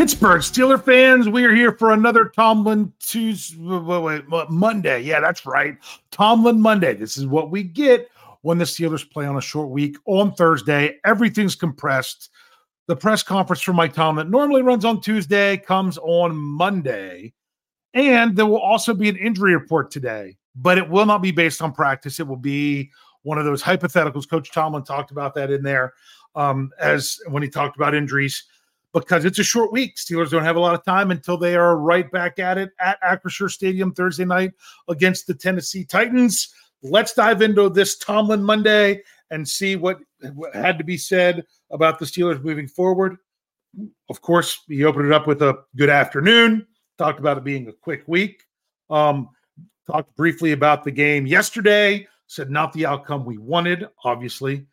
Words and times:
Pittsburgh 0.00 0.40
Steeler 0.40 0.82
fans, 0.82 1.28
we 1.28 1.44
are 1.44 1.54
here 1.54 1.72
for 1.72 1.92
another 1.92 2.32
Tomlin 2.34 2.90
Tuesday, 3.00 3.58
wait, 3.60 4.26
wait, 4.30 4.48
Monday. 4.48 5.02
Yeah, 5.02 5.20
that's 5.20 5.44
right. 5.44 5.76
Tomlin 6.10 6.58
Monday. 6.58 6.94
This 6.94 7.18
is 7.18 7.26
what 7.26 7.50
we 7.50 7.62
get 7.62 8.08
when 8.40 8.56
the 8.56 8.64
Steelers 8.64 9.08
play 9.10 9.26
on 9.26 9.36
a 9.36 9.42
short 9.42 9.68
week 9.68 9.98
on 10.06 10.32
Thursday. 10.32 10.96
Everything's 11.04 11.54
compressed. 11.54 12.30
The 12.86 12.96
press 12.96 13.22
conference 13.22 13.60
for 13.60 13.74
Mike 13.74 13.92
Tomlin 13.92 14.30
normally 14.30 14.62
runs 14.62 14.86
on 14.86 15.02
Tuesday, 15.02 15.58
comes 15.58 15.98
on 15.98 16.34
Monday. 16.34 17.34
And 17.92 18.34
there 18.34 18.46
will 18.46 18.58
also 18.58 18.94
be 18.94 19.10
an 19.10 19.18
injury 19.18 19.54
report 19.54 19.90
today, 19.90 20.38
but 20.56 20.78
it 20.78 20.88
will 20.88 21.04
not 21.04 21.20
be 21.20 21.30
based 21.30 21.60
on 21.60 21.72
practice. 21.72 22.18
It 22.18 22.26
will 22.26 22.36
be 22.36 22.90
one 23.20 23.36
of 23.36 23.44
those 23.44 23.62
hypotheticals. 23.62 24.26
Coach 24.26 24.50
Tomlin 24.50 24.82
talked 24.82 25.10
about 25.10 25.34
that 25.34 25.50
in 25.50 25.62
there 25.62 25.92
um, 26.34 26.70
as 26.80 27.18
when 27.28 27.42
he 27.42 27.50
talked 27.50 27.76
about 27.76 27.94
injuries 27.94 28.46
because 28.92 29.24
it's 29.24 29.38
a 29.38 29.44
short 29.44 29.72
week. 29.72 29.96
Steelers 29.96 30.30
don't 30.30 30.44
have 30.44 30.56
a 30.56 30.60
lot 30.60 30.74
of 30.74 30.84
time 30.84 31.10
until 31.10 31.36
they 31.36 31.56
are 31.56 31.76
right 31.76 32.10
back 32.10 32.38
at 32.38 32.58
it 32.58 32.70
at 32.80 33.00
Acrisure 33.02 33.50
Stadium 33.50 33.92
Thursday 33.92 34.24
night 34.24 34.52
against 34.88 35.26
the 35.26 35.34
Tennessee 35.34 35.84
Titans. 35.84 36.54
Let's 36.82 37.14
dive 37.14 37.42
into 37.42 37.68
this 37.68 37.96
Tomlin 37.98 38.42
Monday 38.42 39.02
and 39.30 39.48
see 39.48 39.76
what, 39.76 40.00
had 40.54 40.78
to 40.78 40.84
be 40.84 40.96
said 40.96 41.44
about 41.70 41.98
the 41.98 42.04
Steelers 42.04 42.42
moving 42.42 42.66
forward. 42.66 43.16
Of 44.08 44.20
course, 44.20 44.60
he 44.66 44.84
opened 44.84 45.06
it 45.06 45.12
up 45.12 45.26
with 45.26 45.42
a 45.42 45.62
good 45.76 45.90
afternoon, 45.90 46.66
talked 46.98 47.20
about 47.20 47.38
it 47.38 47.44
being 47.44 47.68
a 47.68 47.72
quick 47.72 48.02
week. 48.06 48.42
Um, 48.88 49.28
talked 49.86 50.16
briefly 50.16 50.52
about 50.52 50.82
the 50.82 50.90
game 50.90 51.26
yesterday, 51.26 52.06
said 52.26 52.50
not 52.50 52.72
the 52.72 52.86
outcome 52.86 53.24
we 53.24 53.38
wanted, 53.38 53.86
obviously. 54.04 54.66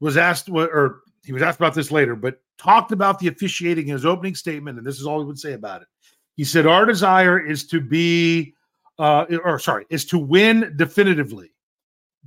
Was 0.00 0.16
asked, 0.16 0.48
what 0.48 0.70
or 0.70 1.00
he 1.24 1.32
was 1.32 1.42
asked 1.42 1.58
about 1.58 1.74
this 1.74 1.90
later, 1.90 2.16
but 2.16 2.40
talked 2.62 2.92
about 2.92 3.18
the 3.18 3.28
officiating 3.28 3.88
in 3.88 3.92
his 3.92 4.06
opening 4.06 4.34
statement, 4.34 4.78
and 4.78 4.86
this 4.86 5.00
is 5.00 5.06
all 5.06 5.20
he 5.20 5.26
would 5.26 5.38
say 5.38 5.52
about 5.52 5.82
it. 5.82 5.88
He 6.36 6.44
said, 6.44 6.66
Our 6.66 6.86
desire 6.86 7.38
is 7.38 7.66
to 7.68 7.80
be, 7.80 8.54
uh, 8.98 9.26
or 9.44 9.58
sorry, 9.58 9.86
is 9.90 10.04
to 10.06 10.18
win 10.18 10.74
definitively. 10.76 11.52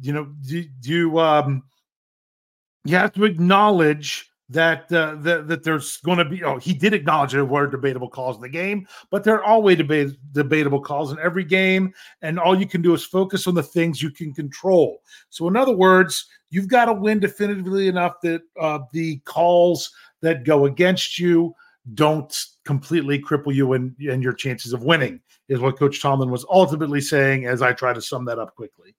You 0.01 0.13
know, 0.13 0.25
do, 0.41 0.63
do 0.81 0.91
you, 0.91 1.19
um, 1.19 1.63
you 2.83 2.95
have 2.97 3.13
to 3.13 3.23
acknowledge 3.23 4.29
that 4.49 4.91
uh, 4.93 5.15
that, 5.21 5.47
that 5.47 5.63
there's 5.63 5.97
going 5.97 6.19
to 6.19 6.25
be. 6.25 6.43
Oh, 6.43 6.57
he 6.57 6.73
did 6.73 6.93
acknowledge 6.93 7.31
there 7.31 7.45
were 7.45 7.67
debatable 7.67 8.09
calls 8.09 8.35
in 8.35 8.43
the 8.43 8.49
game, 8.49 8.87
but 9.09 9.23
there 9.23 9.35
are 9.35 9.43
always 9.43 9.77
debate, 9.77 10.17
debatable 10.33 10.81
calls 10.81 11.11
in 11.11 11.17
every 11.19 11.43
game, 11.43 11.93
and 12.21 12.39
all 12.39 12.59
you 12.59 12.67
can 12.67 12.81
do 12.81 12.93
is 12.93 13.03
focus 13.03 13.47
on 13.47 13.55
the 13.55 13.63
things 13.63 14.03
you 14.03 14.11
can 14.11 14.33
control. 14.33 15.01
So, 15.29 15.47
in 15.47 15.55
other 15.55 15.75
words, 15.75 16.27
you've 16.51 16.67
got 16.67 16.85
to 16.85 16.93
win 16.93 17.19
definitively 17.19 17.87
enough 17.87 18.21
that 18.21 18.43
uh, 18.59 18.79
the 18.93 19.17
calls 19.25 19.91
that 20.21 20.43
go 20.43 20.65
against 20.65 21.19
you 21.19 21.55
don't 21.93 22.35
completely 22.65 23.21
cripple 23.21 23.53
you 23.53 23.73
and 23.73 23.95
and 23.99 24.23
your 24.23 24.33
chances 24.33 24.73
of 24.73 24.83
winning. 24.83 25.21
Is 25.47 25.59
what 25.59 25.77
Coach 25.77 26.01
Tomlin 26.01 26.31
was 26.31 26.45
ultimately 26.49 27.01
saying. 27.01 27.45
As 27.45 27.61
I 27.61 27.73
try 27.73 27.93
to 27.93 28.01
sum 28.01 28.25
that 28.25 28.39
up 28.39 28.55
quickly. 28.55 28.95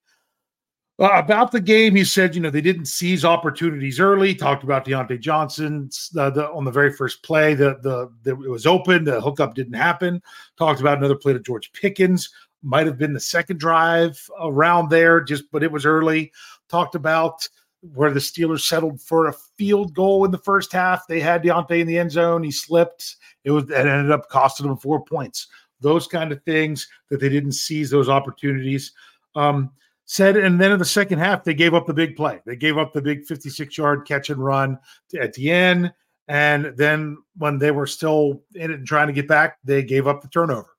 Uh, 0.98 1.11
about 1.12 1.53
the 1.53 1.61
game, 1.61 1.95
he 1.95 2.05
said, 2.05 2.34
you 2.34 2.41
know, 2.41 2.48
they 2.48 2.62
didn't 2.62 2.86
seize 2.86 3.23
opportunities 3.23 4.00
early. 4.00 4.34
Talked 4.34 4.64
about 4.64 4.86
Diontae 4.86 5.20
Johnson 5.20 5.91
uh, 6.17 6.31
the, 6.31 6.48
on 6.50 6.64
the 6.64 6.70
very 6.70 6.91
first 6.91 7.23
play. 7.23 7.53
The, 7.53 7.77
the 7.83 8.11
the 8.23 8.30
it 8.42 8.51
was 8.51 8.67
open. 8.67 9.05
The 9.05 9.20
hookup 9.20 9.55
didn't 9.55 9.75
happen. 9.75 10.23
Talked 10.56 10.80
about 10.80 10.98
another 10.98 11.17
play 11.17 11.34
to 11.34 11.41
George 11.41 11.70
Pickens. 11.73 12.30
Might 12.62 12.86
have 12.86 12.97
been 12.97 13.12
the 13.12 13.20
second 13.20 13.61
drive 13.61 14.19
around 14.40 14.89
there, 14.89 15.20
just 15.20 15.45
but 15.52 15.63
it 15.63 15.70
was 15.70 15.85
early. 15.85 16.33
Talked 16.70 16.95
about 16.95 17.46
where 17.81 18.11
the 18.11 18.20
Steelers 18.20 18.67
settled 18.67 19.01
for 19.01 19.27
a 19.27 19.33
field 19.33 19.95
goal 19.95 20.25
in 20.25 20.31
the 20.31 20.39
first 20.39 20.73
half. 20.73 21.07
They 21.07 21.20
had 21.20 21.42
Diontae 21.42 21.81
in 21.81 21.87
the 21.87 21.98
end 21.98 22.13
zone. 22.13 22.42
He 22.42 22.51
slipped. 22.51 23.17
It 23.45 23.51
was 23.51 23.64
it 23.64 23.87
ended 23.87 24.11
up 24.11 24.29
costing 24.29 24.67
them 24.67 24.77
four 24.77 25.05
points. 25.05 25.48
Those 25.81 26.07
kind 26.07 26.33
of 26.33 26.42
things 26.45 26.89
that 27.11 27.20
they 27.20 27.29
didn't 27.29 27.53
seize 27.53 27.91
those 27.91 28.09
opportunities. 28.09 28.92
Um, 29.35 29.70
said, 30.07 30.37
and 30.37 30.61
then 30.61 30.73
in 30.73 30.79
the 30.79 30.85
second 30.85 31.19
half, 31.19 31.45
they 31.45 31.53
gave 31.53 31.75
up 31.75 31.87
the 31.87 31.92
big 31.92 32.17
play. 32.17 32.41
They 32.47 32.57
gave 32.57 32.79
up 32.79 32.92
the 32.92 33.03
big 33.03 33.27
56 33.27 33.77
yard 33.77 34.07
catch 34.07 34.31
and 34.31 34.43
run 34.43 34.79
at 35.20 35.35
the 35.35 35.51
end. 35.51 35.93
And 36.29 36.73
then 36.77 37.19
when 37.37 37.58
they 37.58 37.70
were 37.70 37.87
still 37.87 38.43
in 38.55 38.70
it 38.70 38.79
and 38.79 38.87
trying 38.87 39.08
to 39.08 39.13
get 39.13 39.29
back, 39.29 39.58
they 39.64 39.83
gave 39.83 40.07
up 40.07 40.23
the 40.23 40.29
turnover. 40.29 40.77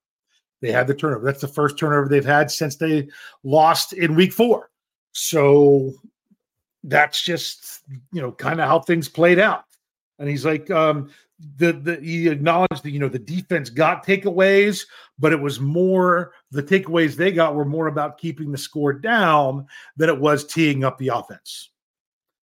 They 0.62 0.72
had 0.72 0.88
the 0.88 0.96
turnover. 0.96 1.26
That's 1.26 1.42
the 1.42 1.48
first 1.48 1.78
turnover 1.78 2.10
they've 2.10 2.26
had 2.26 2.50
since 2.50 2.76
they 2.76 3.10
lost 3.44 3.94
in 3.94 4.16
week 4.16 4.34
four. 4.34 4.72
So 5.12 5.94
that's 6.88 7.22
just, 7.22 7.82
you 8.12 8.22
know, 8.22 8.32
kind 8.32 8.60
of 8.60 8.68
how 8.68 8.80
things 8.80 9.08
played 9.08 9.40
out. 9.40 9.66
And 10.20 10.28
he's 10.28 10.46
like, 10.46 10.72
um, 10.72 11.10
the 11.58 11.74
the 11.74 11.98
he 11.98 12.28
acknowledged 12.28 12.84
that 12.84 12.92
you 12.92 13.00
know 13.00 13.10
the 13.10 13.20
defense 13.20 13.70
got 13.70 14.06
takeaways, 14.06 14.88
but 15.20 15.32
it 15.32 15.40
was 15.40 15.60
more 15.60 16.32
the 16.50 16.64
takeaways 16.64 17.16
they 17.16 17.32
got 17.32 17.54
were 17.54 17.66
more 17.66 17.88
about 17.88 18.18
keeping 18.18 18.52
the 18.52 18.58
score 18.58 18.94
down 18.94 19.68
than 19.98 20.10
it 20.10 20.20
was 20.20 20.46
teeing 20.46 20.84
up 20.84 20.98
the 20.98 21.10
offense. 21.10 21.70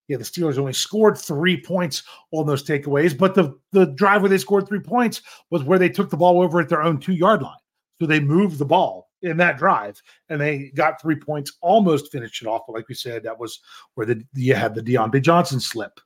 Yeah, 0.07 0.15
the 0.15 0.23
Steelers 0.23 0.57
only 0.57 0.71
scored 0.71 1.17
three 1.17 1.61
points 1.61 2.03
on 2.31 2.47
those 2.47 2.63
takeaways, 2.63 3.17
but 3.17 3.35
the 3.35 3.59
the 3.73 3.87
drive 3.87 4.21
where 4.21 4.29
they 4.29 4.37
scored 4.37 4.67
three 4.67 4.79
points 4.79 5.21
was 5.49 5.63
where 5.63 5.79
they 5.79 5.89
took 5.89 6.09
the 6.09 6.17
ball 6.17 6.41
over 6.41 6.61
at 6.61 6.69
their 6.69 6.83
own 6.83 6.97
two 6.97 7.13
yard 7.13 7.41
line. 7.41 7.55
So 7.99 8.05
they 8.05 8.21
moved 8.21 8.57
the 8.57 8.65
ball 8.65 9.06
in 9.21 9.37
that 9.37 9.57
drive 9.57 10.01
and 10.29 10.39
they 10.39 10.71
got 10.75 11.01
three 11.01 11.15
points, 11.15 11.53
almost 11.61 12.11
finished 12.11 12.41
it 12.41 12.47
off. 12.47 12.63
But 12.67 12.73
like 12.73 12.87
we 12.87 12.95
said, 12.95 13.23
that 13.23 13.39
was 13.39 13.59
where 13.95 14.05
the 14.05 14.23
you 14.33 14.53
had 14.53 14.75
the 14.75 14.81
Diontae 14.81 15.21
Johnson 15.21 15.59
slip. 15.59 15.99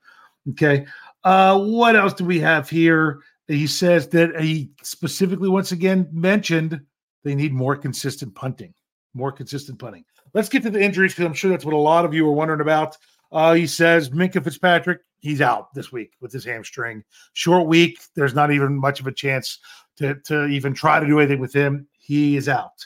Okay. 0.49 0.85
Uh, 1.23 1.59
what 1.59 1.95
else 1.95 2.13
do 2.13 2.25
we 2.25 2.39
have 2.39 2.69
here? 2.69 3.19
He 3.47 3.67
says 3.67 4.07
that 4.09 4.39
he 4.39 4.71
specifically, 4.81 5.49
once 5.49 5.71
again, 5.71 6.07
mentioned 6.11 6.81
they 7.23 7.35
need 7.35 7.53
more 7.53 7.75
consistent 7.75 8.33
punting, 8.33 8.73
more 9.13 9.31
consistent 9.31 9.77
punting. 9.77 10.05
Let's 10.33 10.49
get 10.49 10.63
to 10.63 10.69
the 10.69 10.81
injuries 10.81 11.13
because 11.13 11.25
I'm 11.25 11.33
sure 11.33 11.51
that's 11.51 11.65
what 11.65 11.73
a 11.73 11.77
lot 11.77 12.05
of 12.05 12.13
you 12.13 12.27
are 12.27 12.31
wondering 12.31 12.61
about. 12.61 12.97
Uh, 13.31 13.53
he 13.53 13.67
says 13.67 14.09
Minkah 14.09 14.43
Fitzpatrick, 14.43 15.01
he's 15.19 15.41
out 15.41 15.73
this 15.73 15.91
week 15.91 16.13
with 16.21 16.31
his 16.31 16.45
hamstring. 16.45 17.03
Short 17.33 17.67
week. 17.67 17.99
There's 18.15 18.33
not 18.33 18.51
even 18.51 18.77
much 18.77 18.99
of 18.99 19.07
a 19.07 19.11
chance 19.11 19.59
to, 19.97 20.15
to 20.25 20.45
even 20.47 20.73
try 20.73 20.99
to 20.99 21.05
do 21.05 21.19
anything 21.19 21.39
with 21.39 21.53
him. 21.53 21.87
He 21.99 22.37
is 22.37 22.49
out. 22.49 22.85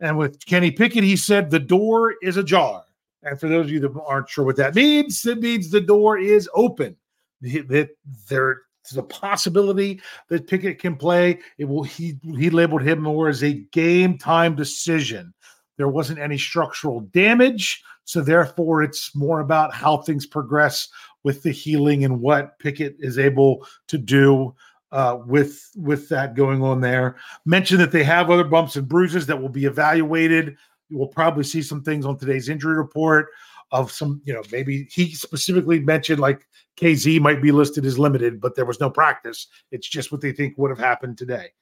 And 0.00 0.16
with 0.16 0.44
Kenny 0.46 0.70
Pickett, 0.70 1.04
he 1.04 1.16
said 1.16 1.50
the 1.50 1.58
door 1.58 2.14
is 2.22 2.36
ajar. 2.36 2.84
And 3.22 3.38
for 3.38 3.48
those 3.48 3.66
of 3.66 3.70
you 3.70 3.80
that 3.80 3.92
aren't 4.06 4.30
sure 4.30 4.44
what 4.44 4.56
that 4.56 4.74
means, 4.74 5.24
it 5.26 5.40
means 5.40 5.70
the 5.70 5.80
door 5.80 6.18
is 6.18 6.48
open 6.54 6.96
that 7.42 7.90
there's 8.28 8.56
a 8.96 9.02
possibility 9.02 10.00
that 10.28 10.46
Pickett 10.46 10.78
can 10.78 10.96
play. 10.96 11.38
It 11.58 11.66
will 11.66 11.82
he 11.82 12.18
he 12.22 12.50
labeled 12.50 12.82
him 12.82 13.02
more 13.02 13.28
as 13.28 13.42
a 13.42 13.64
game 13.72 14.18
time 14.18 14.56
decision. 14.56 15.34
There 15.76 15.88
wasn't 15.88 16.18
any 16.18 16.38
structural 16.38 17.00
damage, 17.00 17.82
so 18.04 18.20
therefore 18.20 18.82
it's 18.82 19.14
more 19.14 19.40
about 19.40 19.74
how 19.74 19.98
things 19.98 20.26
progress 20.26 20.88
with 21.24 21.42
the 21.42 21.52
healing 21.52 22.04
and 22.04 22.20
what 22.20 22.58
Pickett 22.58 22.96
is 22.98 23.18
able 23.18 23.66
to 23.88 23.98
do 23.98 24.54
uh, 24.92 25.18
with 25.26 25.70
with 25.76 26.08
that 26.08 26.34
going 26.34 26.62
on 26.62 26.80
there. 26.80 27.16
Mentioned 27.44 27.80
that 27.80 27.92
they 27.92 28.04
have 28.04 28.30
other 28.30 28.44
bumps 28.44 28.76
and 28.76 28.88
bruises 28.88 29.26
that 29.26 29.40
will 29.40 29.48
be 29.48 29.64
evaluated. 29.64 30.56
We'll 30.90 31.08
probably 31.08 31.44
see 31.44 31.62
some 31.62 31.82
things 31.82 32.04
on 32.04 32.18
today's 32.18 32.48
injury 32.48 32.76
report 32.76 33.28
of 33.72 33.92
some, 33.92 34.20
you 34.24 34.32
know, 34.32 34.42
maybe 34.50 34.88
he 34.90 35.12
specifically 35.12 35.78
mentioned 35.78 36.20
like 36.20 36.46
KZ 36.76 37.20
might 37.20 37.40
be 37.40 37.52
listed 37.52 37.84
as 37.86 37.98
limited, 37.98 38.40
but 38.40 38.56
there 38.56 38.64
was 38.64 38.80
no 38.80 38.90
practice. 38.90 39.46
It's 39.70 39.88
just 39.88 40.10
what 40.10 40.20
they 40.20 40.32
think 40.32 40.58
would 40.58 40.70
have 40.70 40.78
happened 40.78 41.18
today. 41.18 41.52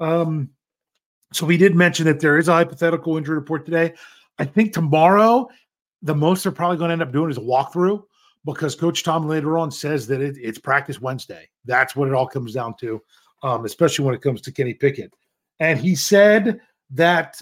Um, 0.00 0.50
so 1.32 1.46
we 1.46 1.56
did 1.56 1.74
mention 1.74 2.04
that 2.06 2.20
there 2.20 2.38
is 2.38 2.48
a 2.48 2.52
hypothetical 2.52 3.16
injury 3.16 3.36
report 3.36 3.64
today. 3.64 3.94
I 4.38 4.44
think 4.44 4.72
tomorrow, 4.72 5.48
the 6.02 6.14
most 6.14 6.42
they're 6.42 6.52
probably 6.52 6.76
going 6.76 6.90
to 6.90 6.92
end 6.92 7.02
up 7.02 7.12
doing 7.12 7.30
is 7.30 7.38
a 7.38 7.40
walkthrough 7.40 8.02
because 8.44 8.74
Coach 8.74 9.02
Tom 9.02 9.26
later 9.26 9.58
on 9.58 9.70
says 9.70 10.06
that 10.08 10.20
it, 10.20 10.36
it's 10.40 10.58
practice 10.58 11.00
Wednesday. 11.00 11.48
That's 11.64 11.96
what 11.96 12.08
it 12.08 12.14
all 12.14 12.26
comes 12.26 12.54
down 12.54 12.74
to, 12.80 13.02
um, 13.42 13.64
especially 13.64 14.04
when 14.04 14.14
it 14.14 14.22
comes 14.22 14.40
to 14.42 14.52
Kenny 14.52 14.74
Pickett. 14.74 15.12
And 15.60 15.78
he 15.78 15.94
said 15.94 16.60
that 16.90 17.40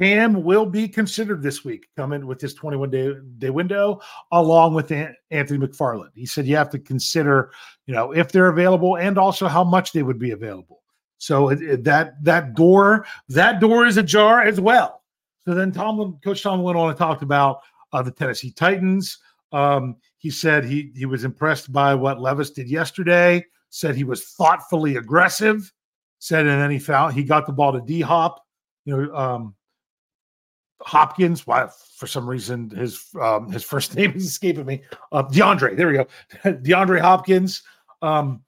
Cam 0.00 0.42
will 0.42 0.64
be 0.64 0.88
considered 0.88 1.42
this 1.42 1.62
week, 1.62 1.86
coming 1.94 2.26
with 2.26 2.40
his 2.40 2.54
21 2.54 2.90
day, 2.90 3.12
day 3.38 3.50
window, 3.50 4.00
along 4.32 4.72
with 4.72 4.90
Anthony 4.90 5.58
McFarland. 5.58 6.10
He 6.14 6.24
said 6.24 6.46
you 6.46 6.56
have 6.56 6.70
to 6.70 6.78
consider, 6.78 7.52
you 7.86 7.92
know, 7.92 8.12
if 8.12 8.32
they're 8.32 8.48
available 8.48 8.96
and 8.96 9.18
also 9.18 9.46
how 9.46 9.62
much 9.62 9.92
they 9.92 10.02
would 10.02 10.18
be 10.18 10.30
available. 10.30 10.80
So 11.18 11.50
it, 11.50 11.60
it, 11.60 11.84
that 11.84 12.14
that 12.24 12.54
door 12.54 13.04
that 13.28 13.60
door 13.60 13.84
is 13.84 13.98
ajar 13.98 14.40
as 14.40 14.58
well. 14.58 15.02
So 15.44 15.52
then 15.52 15.70
Tomlin, 15.70 16.18
Coach 16.24 16.42
Tomlin 16.42 16.62
went 16.62 16.78
on 16.78 16.88
and 16.88 16.98
talked 16.98 17.22
about 17.22 17.60
uh, 17.92 18.02
the 18.02 18.10
Tennessee 18.10 18.52
Titans. 18.52 19.18
Um, 19.52 19.96
he 20.20 20.28
said 20.28 20.64
he 20.66 20.92
he 20.94 21.06
was 21.06 21.24
impressed 21.24 21.72
by 21.72 21.94
what 21.94 22.20
Levis 22.20 22.50
did 22.50 22.68
yesterday. 22.68 23.42
Said 23.70 23.96
he 23.96 24.04
was 24.04 24.24
thoughtfully 24.24 24.96
aggressive. 24.96 25.72
Said 26.18 26.46
and 26.46 26.60
then 26.60 26.70
he 26.70 26.78
found 26.78 27.14
he 27.14 27.24
got 27.24 27.46
the 27.46 27.52
ball 27.54 27.72
to 27.72 27.80
D 27.80 28.02
Hop. 28.02 28.44
You 28.84 28.96
know, 28.96 29.16
um, 29.16 29.54
Hopkins. 30.82 31.46
Why 31.46 31.68
for 31.96 32.06
some 32.06 32.28
reason 32.28 32.68
his 32.68 33.02
um, 33.18 33.50
his 33.50 33.64
first 33.64 33.94
name 33.96 34.12
is 34.12 34.26
escaping 34.26 34.66
me. 34.66 34.82
Uh, 35.10 35.22
DeAndre. 35.22 35.74
There 35.74 35.88
we 35.88 35.94
go. 35.94 36.06
DeAndre 36.44 37.00
Hopkins. 37.00 37.62
Um, 38.02 38.42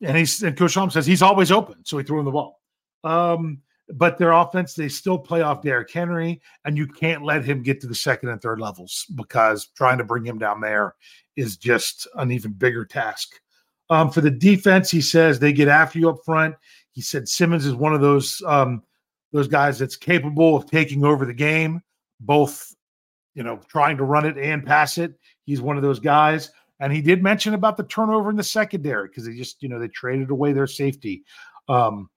and 0.00 0.16
he's 0.16 0.40
and 0.44 0.56
Coach 0.56 0.74
says 0.92 1.06
he's 1.06 1.22
always 1.22 1.50
open, 1.50 1.84
so 1.84 1.98
he 1.98 2.04
threw 2.04 2.20
him 2.20 2.24
the 2.24 2.30
ball. 2.30 2.60
Um, 3.02 3.62
but 3.94 4.18
their 4.18 4.32
offense, 4.32 4.74
they 4.74 4.88
still 4.88 5.18
play 5.18 5.42
off 5.42 5.62
Derrick 5.62 5.92
Henry, 5.92 6.40
and 6.64 6.76
you 6.76 6.86
can't 6.86 7.24
let 7.24 7.44
him 7.44 7.62
get 7.62 7.80
to 7.80 7.86
the 7.86 7.94
second 7.94 8.30
and 8.30 8.40
third 8.40 8.60
levels 8.60 9.06
because 9.14 9.68
trying 9.76 9.98
to 9.98 10.04
bring 10.04 10.24
him 10.24 10.38
down 10.38 10.60
there 10.60 10.94
is 11.36 11.56
just 11.56 12.08
an 12.16 12.32
even 12.32 12.52
bigger 12.52 12.84
task. 12.84 13.28
Um, 13.88 14.10
for 14.10 14.20
the 14.20 14.30
defense, 14.30 14.90
he 14.90 15.00
says 15.00 15.38
they 15.38 15.52
get 15.52 15.68
after 15.68 15.98
you 15.98 16.10
up 16.10 16.24
front. 16.24 16.56
He 16.92 17.00
said 17.00 17.28
Simmons 17.28 17.66
is 17.66 17.74
one 17.74 17.94
of 17.94 18.00
those 18.00 18.42
um, 18.46 18.82
those 19.32 19.48
guys 19.48 19.78
that's 19.78 19.96
capable 19.96 20.56
of 20.56 20.68
taking 20.68 21.04
over 21.04 21.24
the 21.24 21.34
game, 21.34 21.82
both 22.20 22.74
you 23.34 23.44
know 23.44 23.60
trying 23.68 23.96
to 23.98 24.04
run 24.04 24.26
it 24.26 24.36
and 24.36 24.66
pass 24.66 24.98
it. 24.98 25.14
He's 25.44 25.60
one 25.60 25.76
of 25.76 25.82
those 25.82 26.00
guys. 26.00 26.50
And 26.80 26.92
he 26.92 27.00
did 27.00 27.22
mention 27.22 27.54
about 27.54 27.76
the 27.76 27.84
turnover 27.84 28.28
in 28.28 28.36
the 28.36 28.42
secondary 28.42 29.08
because 29.08 29.24
they 29.24 29.34
just, 29.34 29.62
you 29.62 29.68
know, 29.68 29.78
they 29.78 29.88
traded 29.88 30.30
away 30.30 30.52
their 30.52 30.66
safety. 30.66 31.24
Um, 31.68 32.10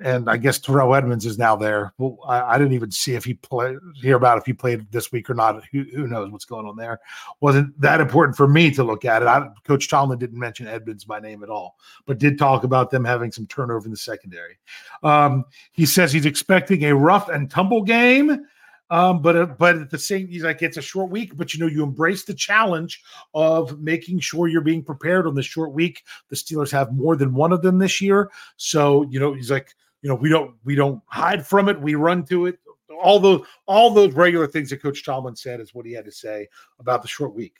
and 0.00 0.30
I 0.30 0.36
guess 0.36 0.58
Terrell 0.58 0.94
Edmunds 0.94 1.26
is 1.26 1.38
now 1.38 1.56
there. 1.56 1.92
Well, 1.98 2.18
I, 2.26 2.54
I, 2.54 2.58
didn't 2.58 2.74
even 2.74 2.90
see 2.90 3.14
if 3.14 3.24
he 3.24 3.34
played 3.34 3.78
hear 3.96 4.16
about 4.16 4.38
if 4.38 4.46
he 4.46 4.52
played 4.52 4.90
this 4.92 5.10
week 5.10 5.28
or 5.28 5.34
not. 5.34 5.62
Who, 5.72 5.84
who, 5.94 6.06
knows 6.06 6.30
what's 6.30 6.44
going 6.44 6.66
on 6.66 6.76
there? 6.76 7.00
Wasn't 7.40 7.78
that 7.80 8.00
important 8.00 8.36
for 8.36 8.46
me 8.46 8.70
to 8.72 8.84
look 8.84 9.04
at 9.04 9.22
it. 9.22 9.28
I, 9.28 9.48
Coach 9.64 9.88
Tomlin 9.88 10.18
didn't 10.18 10.38
mention 10.38 10.68
Edmunds 10.68 11.04
by 11.04 11.18
name 11.18 11.42
at 11.42 11.50
all, 11.50 11.76
but 12.06 12.18
did 12.18 12.38
talk 12.38 12.62
about 12.62 12.90
them 12.90 13.04
having 13.04 13.32
some 13.32 13.46
turnover 13.46 13.86
in 13.86 13.90
the 13.90 13.96
secondary. 13.96 14.58
Um, 15.02 15.44
he 15.72 15.84
says 15.84 16.12
he's 16.12 16.26
expecting 16.26 16.84
a 16.84 16.94
rough 16.94 17.28
and 17.28 17.50
tumble 17.50 17.82
game. 17.82 18.46
Um, 18.90 19.20
but 19.20 19.36
uh, 19.36 19.46
but 19.46 19.76
at 19.76 19.90
the 19.90 19.98
same, 19.98 20.28
he's 20.28 20.44
like 20.44 20.62
it's 20.62 20.78
a 20.78 20.82
short 20.82 21.10
week, 21.10 21.36
but 21.36 21.52
you 21.52 21.60
know 21.60 21.66
you 21.66 21.82
embrace 21.82 22.24
the 22.24 22.32
challenge 22.32 23.02
of 23.34 23.78
making 23.80 24.20
sure 24.20 24.48
you're 24.48 24.62
being 24.62 24.82
prepared 24.82 25.26
on 25.26 25.34
the 25.34 25.42
short 25.42 25.72
week. 25.72 26.04
The 26.30 26.36
Steelers 26.36 26.70
have 26.70 26.94
more 26.94 27.14
than 27.14 27.34
one 27.34 27.52
of 27.52 27.60
them 27.60 27.78
this 27.78 28.00
year, 28.00 28.30
so 28.56 29.02
you 29.10 29.20
know 29.20 29.34
he's 29.34 29.50
like 29.50 29.74
you 30.02 30.08
know 30.08 30.14
we 30.14 30.28
don't 30.28 30.54
we 30.64 30.74
don't 30.74 31.02
hide 31.06 31.46
from 31.46 31.68
it. 31.68 31.80
We 31.80 31.94
run 31.94 32.24
to 32.26 32.46
it. 32.46 32.58
All 33.00 33.20
those 33.20 33.46
all 33.66 33.90
those 33.90 34.14
regular 34.14 34.46
things 34.46 34.70
that 34.70 34.82
coach 34.82 35.04
tomlin 35.04 35.36
said 35.36 35.60
is 35.60 35.74
what 35.74 35.86
he 35.86 35.92
had 35.92 36.04
to 36.04 36.12
say 36.12 36.48
about 36.78 37.02
the 37.02 37.08
short 37.08 37.34
week. 37.34 37.54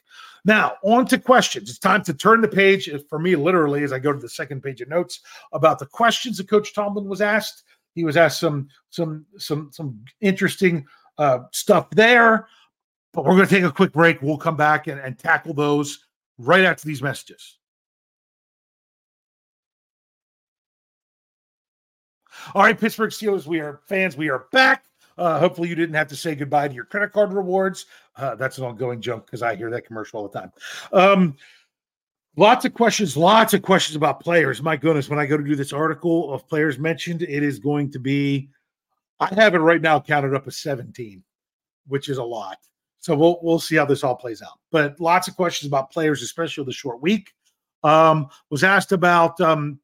Now 0.44 0.76
on 0.82 1.06
to 1.06 1.18
questions. 1.18 1.70
It's 1.70 1.78
time 1.78 2.02
to 2.04 2.14
turn 2.14 2.40
the 2.40 2.48
page 2.48 2.90
for 3.08 3.18
me 3.18 3.36
literally 3.36 3.84
as 3.84 3.92
i 3.92 3.98
go 3.98 4.12
to 4.12 4.18
the 4.18 4.28
second 4.28 4.62
page 4.62 4.80
of 4.80 4.88
notes 4.88 5.20
about 5.52 5.78
the 5.78 5.86
questions 5.86 6.38
that 6.38 6.48
coach 6.48 6.74
tomlin 6.74 7.08
was 7.08 7.20
asked. 7.20 7.64
He 7.94 8.04
was 8.04 8.16
asked 8.16 8.40
some 8.40 8.68
some 8.90 9.26
some 9.36 9.70
some 9.72 10.04
interesting 10.20 10.86
uh, 11.18 11.40
stuff 11.52 11.90
there 11.90 12.48
but 13.12 13.24
we're 13.24 13.34
going 13.34 13.48
to 13.48 13.54
take 13.54 13.64
a 13.64 13.72
quick 13.72 13.92
break. 13.92 14.20
We'll 14.22 14.36
come 14.36 14.56
back 14.56 14.86
and, 14.86 15.00
and 15.00 15.18
tackle 15.18 15.54
those 15.54 16.06
right 16.38 16.64
after 16.64 16.86
these 16.86 17.02
messages 17.02 17.57
All 22.54 22.62
right, 22.62 22.78
Pittsburgh 22.78 23.10
Steelers, 23.10 23.46
we 23.46 23.60
are 23.60 23.80
fans. 23.86 24.16
We 24.16 24.28
are 24.28 24.46
back. 24.52 24.84
Uh, 25.16 25.40
hopefully, 25.40 25.68
you 25.68 25.74
didn't 25.74 25.94
have 25.94 26.08
to 26.08 26.16
say 26.16 26.34
goodbye 26.34 26.68
to 26.68 26.74
your 26.74 26.84
credit 26.84 27.12
card 27.12 27.32
rewards. 27.32 27.86
Uh, 28.16 28.34
that's 28.36 28.58
an 28.58 28.64
ongoing 28.64 29.00
joke 29.00 29.26
because 29.26 29.42
I 29.42 29.56
hear 29.56 29.70
that 29.70 29.86
commercial 29.86 30.20
all 30.20 30.28
the 30.28 30.40
time. 30.40 30.52
Um, 30.92 31.36
lots 32.36 32.64
of 32.64 32.74
questions, 32.74 33.16
lots 33.16 33.52
of 33.52 33.62
questions 33.62 33.96
about 33.96 34.20
players. 34.20 34.62
My 34.62 34.76
goodness, 34.76 35.08
when 35.08 35.18
I 35.18 35.26
go 35.26 35.36
to 35.36 35.42
do 35.42 35.56
this 35.56 35.72
article 35.72 36.32
of 36.32 36.48
players 36.48 36.78
mentioned, 36.78 37.22
it 37.22 37.42
is 37.42 37.58
going 37.58 37.90
to 37.90 37.98
be, 37.98 38.48
I 39.18 39.34
have 39.34 39.54
it 39.54 39.58
right 39.58 39.82
now 39.82 39.98
counted 39.98 40.34
up 40.34 40.46
as 40.46 40.56
17, 40.58 41.22
which 41.88 42.08
is 42.08 42.18
a 42.18 42.24
lot. 42.24 42.58
So 43.00 43.16
we'll 43.16 43.38
we'll 43.42 43.60
see 43.60 43.76
how 43.76 43.84
this 43.84 44.04
all 44.04 44.16
plays 44.16 44.42
out. 44.42 44.58
But 44.70 45.00
lots 45.00 45.28
of 45.28 45.36
questions 45.36 45.68
about 45.68 45.90
players, 45.90 46.22
especially 46.22 46.64
the 46.64 46.72
short 46.72 47.00
week. 47.00 47.32
Um, 47.84 48.28
was 48.50 48.64
asked 48.64 48.90
about 48.90 49.40
um, 49.40 49.78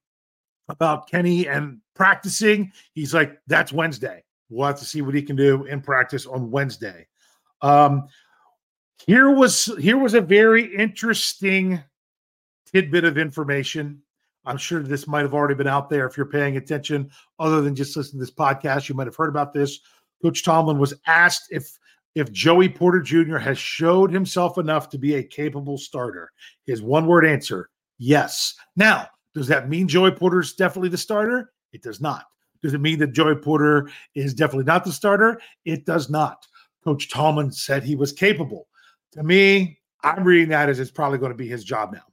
about 0.69 1.08
Kenny 1.08 1.49
and 1.49 1.81
practicing. 1.94 2.72
He's 2.94 3.14
like, 3.14 3.38
that's 3.46 3.72
Wednesday. 3.72 4.25
We'll 4.49 4.66
have 4.66 4.78
to 4.78 4.84
see 4.84 5.02
what 5.02 5.14
he 5.14 5.22
can 5.22 5.37
do 5.37 5.64
in 5.64 5.81
practice 5.81 6.26
on 6.26 6.50
Wednesday. 6.50 7.06
Um, 7.62 8.08
here 9.06 9.31
was 9.31 9.66
here 9.78 9.99
was 9.99 10.14
a 10.14 10.20
very 10.20 10.75
interesting 10.76 11.82
tidbit 12.72 13.05
of 13.05 13.19
information. 13.19 14.02
I'm 14.46 14.58
sure 14.58 14.82
this 14.82 15.06
might 15.06 15.22
have 15.22 15.34
already 15.34 15.55
been 15.55 15.66
out 15.66 15.88
there 15.88 16.06
if 16.06 16.16
you're 16.16 16.26
paying 16.26 16.56
attention, 16.56 17.10
other 17.38 17.62
than 17.62 17.75
just 17.75 17.96
listening 17.96 18.20
to 18.20 18.26
this 18.26 18.34
podcast. 18.34 18.88
You 18.88 18.94
might 18.94 19.06
have 19.06 19.17
heard 19.17 19.31
about 19.31 19.55
this. 19.55 19.81
Coach 20.22 20.44
Tomlin 20.44 20.78
was 20.78 20.94
asked 21.06 21.49
if 21.50 21.78
if 22.14 22.31
Joey 22.31 22.69
Porter 22.69 23.00
Jr. 23.00 23.38
has 23.38 23.58
showed 23.58 24.12
himself 24.12 24.58
enough 24.58 24.88
to 24.90 24.99
be 24.99 25.17
a 25.17 25.22
capable 25.22 25.76
starter. 25.76 26.31
His 26.64 26.81
one 26.81 27.06
word 27.06 27.26
answer, 27.26 27.70
yes. 27.99 28.55
Now, 28.76 29.08
does 29.34 29.48
that 29.48 29.69
mean 29.69 29.88
Joey 29.88 30.12
Porter 30.12 30.40
is 30.40 30.54
definitely 30.54 30.88
the 30.88 30.98
starter? 30.98 31.52
It 31.72 31.82
does 31.82 32.00
not. 32.00 32.25
Does 32.62 32.72
it 32.72 32.81
mean 32.81 32.98
that 33.00 33.12
Joey 33.12 33.34
Porter 33.34 33.90
is 34.14 34.32
definitely 34.32 34.64
not 34.64 34.84
the 34.84 34.92
starter? 34.92 35.40
It 35.64 35.84
does 35.84 36.08
not. 36.08 36.46
Coach 36.82 37.10
Tomlin 37.10 37.52
said 37.52 37.82
he 37.82 37.96
was 37.96 38.12
capable. 38.12 38.69
To 39.12 39.22
me, 39.22 39.78
I'm 40.02 40.25
reading 40.25 40.48
that 40.50 40.69
as 40.69 40.81
it's 40.81 40.90
probably 40.90 41.19
going 41.19 41.32
to 41.32 41.36
be 41.36 41.48
his 41.48 41.64
job 41.64 41.92
now. 41.92 42.04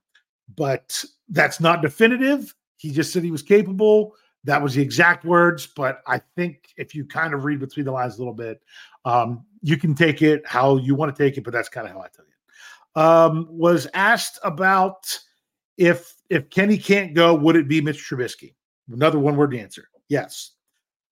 But 0.55 1.03
that's 1.29 1.59
not 1.59 1.81
definitive. 1.81 2.53
He 2.77 2.91
just 2.91 3.13
said 3.13 3.23
he 3.23 3.31
was 3.31 3.43
capable. 3.43 4.13
That 4.43 4.61
was 4.61 4.73
the 4.73 4.81
exact 4.81 5.23
words. 5.23 5.67
But 5.67 6.01
I 6.07 6.21
think 6.35 6.69
if 6.77 6.95
you 6.95 7.05
kind 7.05 7.33
of 7.33 7.45
read 7.45 7.59
between 7.59 7.85
the 7.85 7.91
lines 7.91 8.15
a 8.15 8.17
little 8.17 8.33
bit, 8.33 8.61
um, 9.05 9.45
you 9.61 9.77
can 9.77 9.93
take 9.93 10.21
it 10.21 10.41
how 10.45 10.77
you 10.77 10.95
want 10.95 11.15
to 11.15 11.23
take 11.23 11.37
it. 11.37 11.43
But 11.43 11.53
that's 11.53 11.69
kind 11.69 11.85
of 11.85 11.93
how 11.93 12.01
I 12.01 12.07
tell 12.13 12.25
you. 12.25 13.01
Um, 13.01 13.47
was 13.49 13.87
asked 13.93 14.39
about 14.43 15.17
if 15.81 16.13
if 16.29 16.49
Kenny 16.49 16.77
can't 16.77 17.13
go, 17.13 17.33
would 17.33 17.55
it 17.55 17.67
be 17.67 17.81
Mitch 17.81 18.07
Trubisky? 18.07 18.53
Another 18.91 19.19
one 19.19 19.35
word 19.35 19.55
answer. 19.55 19.89
Yes. 20.07 20.51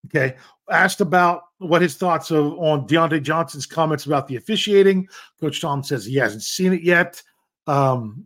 Okay. 0.06 0.36
Asked 0.70 1.02
about 1.02 1.42
what 1.58 1.82
his 1.82 1.96
thoughts 1.96 2.32
of 2.32 2.54
on 2.60 2.88
Diontae 2.88 3.24
Johnson's 3.24 3.66
comments 3.66 4.06
about 4.06 4.28
the 4.28 4.36
officiating. 4.36 5.08
Coach 5.42 5.60
Tom 5.60 5.84
says 5.84 6.06
he 6.06 6.16
hasn't 6.16 6.44
seen 6.44 6.72
it 6.72 6.84
yet. 6.84 7.22
Um, 7.68 8.26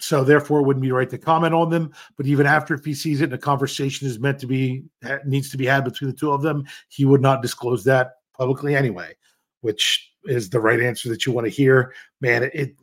so 0.00 0.24
therefore 0.24 0.60
it 0.60 0.66
wouldn't 0.66 0.82
be 0.82 0.92
right 0.92 1.08
to 1.08 1.18
comment 1.18 1.54
on 1.54 1.70
them. 1.70 1.92
But 2.16 2.26
even 2.26 2.46
after 2.46 2.74
if 2.74 2.84
he 2.84 2.92
sees 2.92 3.20
it 3.20 3.24
and 3.24 3.34
a 3.34 3.38
conversation 3.38 4.08
is 4.08 4.18
meant 4.18 4.40
to 4.40 4.46
be 4.46 4.82
needs 5.24 5.50
to 5.50 5.56
be 5.56 5.66
had 5.66 5.84
between 5.84 6.10
the 6.10 6.16
two 6.16 6.32
of 6.32 6.42
them, 6.42 6.64
he 6.88 7.04
would 7.04 7.22
not 7.22 7.42
disclose 7.42 7.84
that 7.84 8.14
publicly 8.36 8.74
anyway, 8.74 9.14
which 9.60 10.10
is 10.24 10.50
the 10.50 10.60
right 10.60 10.80
answer 10.80 11.08
that 11.08 11.24
you 11.24 11.32
want 11.32 11.46
to 11.46 11.50
hear. 11.50 11.94
Man, 12.20 12.42
it, 12.42 12.54
it 12.54 12.74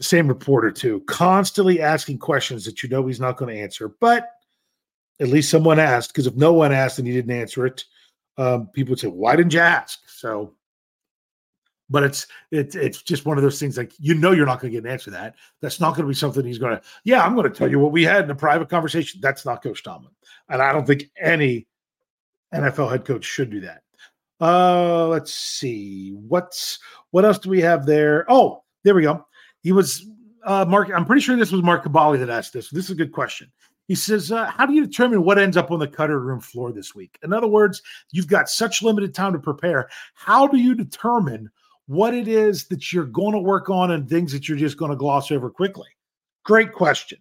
the 0.00 0.04
same 0.04 0.28
reporter 0.28 0.70
too, 0.70 1.00
constantly 1.00 1.82
asking 1.82 2.18
questions 2.18 2.64
that 2.64 2.82
you 2.82 2.88
know 2.88 3.06
he's 3.06 3.20
not 3.20 3.36
going 3.36 3.54
to 3.54 3.60
answer, 3.60 3.88
but 4.00 4.30
at 5.20 5.28
least 5.28 5.50
someone 5.50 5.78
asked. 5.78 6.08
Because 6.08 6.26
if 6.26 6.34
no 6.36 6.54
one 6.54 6.72
asked 6.72 6.98
and 6.98 7.06
he 7.06 7.12
didn't 7.12 7.36
answer 7.36 7.66
it, 7.66 7.84
um, 8.38 8.68
people 8.68 8.92
would 8.92 8.98
say, 8.98 9.08
"Why 9.08 9.36
didn't 9.36 9.52
you 9.52 9.60
ask?" 9.60 10.00
So, 10.08 10.54
but 11.90 12.02
it's 12.02 12.26
it's 12.50 12.74
it's 12.76 13.02
just 13.02 13.26
one 13.26 13.36
of 13.36 13.42
those 13.42 13.60
things. 13.60 13.76
Like 13.76 13.92
you 13.98 14.14
know, 14.14 14.32
you're 14.32 14.46
not 14.46 14.58
going 14.58 14.72
to 14.72 14.76
get 14.78 14.86
an 14.86 14.90
answer 14.90 15.04
to 15.06 15.10
that. 15.10 15.34
That's 15.60 15.80
not 15.80 15.90
going 15.90 16.06
to 16.06 16.08
be 16.08 16.14
something 16.14 16.46
he's 16.46 16.56
going 16.56 16.78
to. 16.78 16.82
Yeah, 17.04 17.22
I'm 17.22 17.34
going 17.34 17.50
to 17.52 17.54
tell 17.54 17.70
you 17.70 17.78
what 17.78 17.92
we 17.92 18.02
had 18.02 18.24
in 18.24 18.30
a 18.30 18.34
private 18.34 18.70
conversation. 18.70 19.20
That's 19.22 19.44
not 19.44 19.62
Coach 19.62 19.82
Tomlin, 19.82 20.14
and 20.48 20.62
I 20.62 20.72
don't 20.72 20.86
think 20.86 21.10
any 21.20 21.66
NFL 22.54 22.90
head 22.90 23.04
coach 23.04 23.26
should 23.26 23.50
do 23.50 23.60
that. 23.60 23.82
Uh, 24.40 25.08
let's 25.08 25.34
see. 25.34 26.12
What's 26.12 26.78
what 27.10 27.26
else 27.26 27.38
do 27.38 27.50
we 27.50 27.60
have 27.60 27.84
there? 27.84 28.24
Oh, 28.30 28.64
there 28.82 28.94
we 28.94 29.02
go. 29.02 29.26
He 29.62 29.72
was 29.72 30.06
uh, 30.44 30.64
Mark. 30.68 30.90
I'm 30.94 31.04
pretty 31.04 31.22
sure 31.22 31.36
this 31.36 31.52
was 31.52 31.62
Mark 31.62 31.84
Kaboly 31.84 32.18
that 32.18 32.30
asked 32.30 32.52
this. 32.52 32.70
This 32.70 32.86
is 32.86 32.90
a 32.90 32.96
good 32.96 33.12
question. 33.12 33.50
He 33.88 33.94
says, 33.94 34.30
uh, 34.30 34.46
How 34.46 34.66
do 34.66 34.72
you 34.72 34.86
determine 34.86 35.24
what 35.24 35.38
ends 35.38 35.56
up 35.56 35.70
on 35.70 35.80
the 35.80 35.88
cutter 35.88 36.20
room 36.20 36.40
floor 36.40 36.72
this 36.72 36.94
week? 36.94 37.18
In 37.22 37.32
other 37.32 37.48
words, 37.48 37.82
you've 38.12 38.28
got 38.28 38.48
such 38.48 38.82
limited 38.82 39.14
time 39.14 39.32
to 39.32 39.38
prepare. 39.38 39.88
How 40.14 40.46
do 40.46 40.58
you 40.58 40.74
determine 40.74 41.50
what 41.86 42.14
it 42.14 42.28
is 42.28 42.66
that 42.68 42.92
you're 42.92 43.04
going 43.04 43.32
to 43.32 43.40
work 43.40 43.68
on 43.68 43.90
and 43.90 44.08
things 44.08 44.32
that 44.32 44.48
you're 44.48 44.56
just 44.56 44.76
going 44.76 44.92
to 44.92 44.96
gloss 44.96 45.32
over 45.32 45.50
quickly? 45.50 45.88
Great 46.44 46.72
question. 46.72 47.18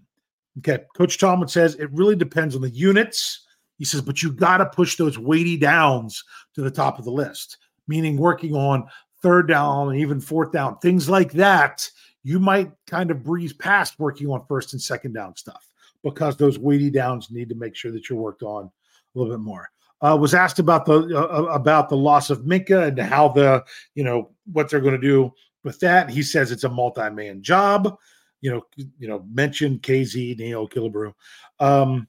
Okay. 0.60 0.84
Coach 0.96 1.18
Tomlin 1.18 1.48
says 1.48 1.76
it 1.76 1.92
really 1.92 2.16
depends 2.16 2.56
on 2.56 2.62
the 2.62 2.70
units. 2.70 3.48
He 3.80 3.86
says, 3.86 4.02
but 4.02 4.22
you 4.22 4.32
got 4.32 4.58
to 4.58 4.66
push 4.68 4.96
those 4.96 5.18
weighty 5.18 5.58
downs 5.58 6.24
to 6.54 6.62
the 6.62 6.70
top 6.70 7.00
of 7.00 7.06
the 7.06 7.12
list, 7.12 7.58
meaning 7.88 8.18
working 8.18 8.54
on 8.54 8.88
third 9.22 9.48
down 9.48 9.90
and 9.90 10.00
even 10.00 10.20
fourth 10.20 10.52
down, 10.52 10.78
things 10.80 11.10
like 11.10 11.32
that. 11.32 11.90
You 12.24 12.40
might 12.40 12.72
kind 12.88 13.12
of 13.12 13.24
breeze 13.24 13.54
past 13.54 14.00
working 14.00 14.28
on 14.28 14.46
first 14.48 14.74
and 14.74 14.82
second 14.82 15.14
down 15.14 15.36
stuff 15.36 15.66
because 16.04 16.38
those 16.38 16.60
weighty 16.60 16.90
downs 16.90 17.32
need 17.32 17.50
to 17.50 17.56
make 17.56 17.76
sure 17.76 17.92
that 17.92 18.10
you're 18.10 18.20
worked 18.20 18.44
on 18.44 18.66
a 18.66 19.20
little 19.20 19.34
bit 19.34 19.42
more. 19.42 19.70
Uh, 20.02 20.18
was 20.20 20.34
asked 20.34 20.60
about 20.60 20.86
the 20.86 20.94
uh, 20.94 21.22
uh 21.22 21.46
about 21.52 21.90
the 21.90 21.98
loss 21.98 22.30
of 22.30 22.44
Minkah 22.44 22.88
and 22.88 23.00
how 23.00 23.28
the 23.28 23.64
you 23.96 24.04
know 24.04 24.32
what 24.52 24.70
they're 24.70 24.80
going 24.80 24.94
to 24.94 25.02
do 25.02 25.34
with 25.64 25.80
that. 25.82 26.10
He 26.10 26.24
says 26.24 26.52
it's 26.52 26.64
a 26.64 26.70
multi-man 26.70 27.42
job. 27.42 27.98
You 28.42 28.52
know, 28.52 28.66
you 28.98 29.08
know, 29.10 29.26
mentioned 29.30 29.82
KZ 29.82 30.38
Neal 30.38 30.70
Killebrew. 30.70 31.14
Um, 31.60 32.08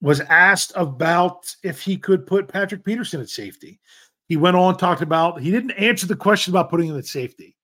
was 0.00 0.20
asked 0.20 0.72
about 0.76 1.52
if 1.64 1.80
he 1.80 1.96
could 1.96 2.26
put 2.26 2.46
Patrick 2.46 2.84
Peterson 2.84 3.20
at 3.20 3.28
safety. 3.28 3.80
He 4.28 4.36
went 4.36 4.56
on 4.56 4.76
talked 4.76 5.02
about 5.02 5.40
he 5.40 5.50
didn't 5.50 5.72
answer 5.72 6.06
the 6.06 6.14
question 6.14 6.52
about 6.52 6.70
putting 6.70 6.88
him 6.88 6.98
at 6.98 7.06
safety, 7.06 7.55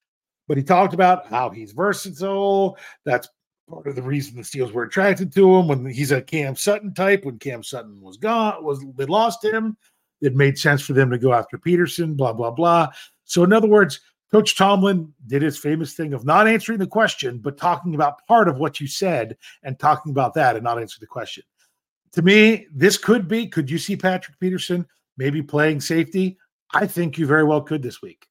but 0.52 0.58
he 0.58 0.64
talked 0.64 0.92
about 0.92 1.26
how 1.28 1.48
he's 1.48 1.72
versatile. 1.72 2.76
That's 3.06 3.26
part 3.70 3.86
of 3.86 3.96
the 3.96 4.02
reason 4.02 4.36
the 4.36 4.42
Steelers 4.42 4.70
were 4.70 4.82
attracted 4.82 5.32
to 5.32 5.56
him 5.56 5.66
when 5.66 5.86
he's 5.86 6.12
a 6.12 6.20
Cam 6.20 6.56
Sutton 6.56 6.92
type. 6.92 7.24
When 7.24 7.38
Cam 7.38 7.62
Sutton 7.62 8.02
was 8.02 8.18
gone, 8.18 8.62
was 8.62 8.84
they 8.96 9.06
lost 9.06 9.42
him, 9.42 9.78
it 10.20 10.36
made 10.36 10.58
sense 10.58 10.82
for 10.82 10.92
them 10.92 11.10
to 11.10 11.16
go 11.16 11.32
after 11.32 11.56
Peterson. 11.56 12.12
Blah 12.12 12.34
blah 12.34 12.50
blah. 12.50 12.88
So 13.24 13.44
in 13.44 13.52
other 13.54 13.66
words, 13.66 13.98
Coach 14.30 14.54
Tomlin 14.54 15.10
did 15.26 15.40
his 15.40 15.56
famous 15.56 15.94
thing 15.94 16.12
of 16.12 16.26
not 16.26 16.46
answering 16.46 16.80
the 16.80 16.86
question, 16.86 17.38
but 17.38 17.56
talking 17.56 17.94
about 17.94 18.26
part 18.26 18.46
of 18.46 18.58
what 18.58 18.78
you 18.78 18.86
said 18.86 19.38
and 19.62 19.78
talking 19.78 20.10
about 20.10 20.34
that 20.34 20.54
and 20.54 20.64
not 20.64 20.78
answering 20.78 21.00
the 21.00 21.06
question. 21.06 21.44
To 22.12 22.20
me, 22.20 22.66
this 22.74 22.98
could 22.98 23.26
be. 23.26 23.46
Could 23.46 23.70
you 23.70 23.78
see 23.78 23.96
Patrick 23.96 24.38
Peterson 24.38 24.86
maybe 25.16 25.40
playing 25.40 25.80
safety? 25.80 26.36
I 26.74 26.86
think 26.86 27.16
you 27.16 27.26
very 27.26 27.44
well 27.44 27.62
could 27.62 27.82
this 27.82 28.02
week. 28.02 28.26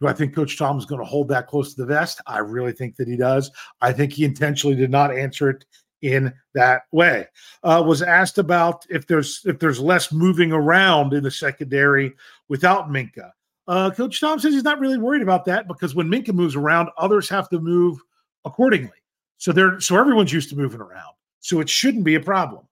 Do 0.00 0.08
I 0.08 0.12
think 0.12 0.34
Coach 0.34 0.58
Tom 0.58 0.78
is 0.78 0.86
going 0.86 1.00
to 1.00 1.06
hold 1.06 1.28
that 1.28 1.46
close 1.46 1.74
to 1.74 1.82
the 1.82 1.86
vest? 1.86 2.20
I 2.26 2.38
really 2.38 2.72
think 2.72 2.96
that 2.96 3.08
he 3.08 3.16
does. 3.16 3.50
I 3.80 3.92
think 3.92 4.12
he 4.12 4.24
intentionally 4.24 4.76
did 4.76 4.90
not 4.90 5.14
answer 5.14 5.50
it 5.50 5.64
in 6.02 6.32
that 6.54 6.82
way. 6.92 7.26
Uh, 7.62 7.82
was 7.86 8.00
asked 8.00 8.38
about 8.38 8.86
if 8.88 9.06
there's 9.06 9.42
if 9.44 9.58
there's 9.58 9.78
less 9.78 10.12
moving 10.12 10.52
around 10.52 11.12
in 11.12 11.22
the 11.22 11.30
secondary 11.30 12.14
without 12.48 12.88
Minkah. 12.88 13.30
Uh, 13.68 13.90
Coach 13.90 14.20
Tom 14.20 14.38
says 14.38 14.54
he's 14.54 14.64
not 14.64 14.80
really 14.80 14.98
worried 14.98 15.22
about 15.22 15.44
that 15.44 15.68
because 15.68 15.94
when 15.94 16.08
Minkah 16.08 16.32
moves 16.32 16.56
around, 16.56 16.88
others 16.96 17.28
have 17.28 17.48
to 17.50 17.60
move 17.60 18.00
accordingly. 18.44 18.90
So 19.36 19.52
they're 19.52 19.80
so 19.80 19.98
everyone's 19.98 20.32
used 20.32 20.48
to 20.50 20.56
moving 20.56 20.80
around. 20.80 21.14
So 21.40 21.60
it 21.60 21.68
shouldn't 21.68 22.04
be 22.04 22.14
a 22.14 22.20
problem. 22.20 22.66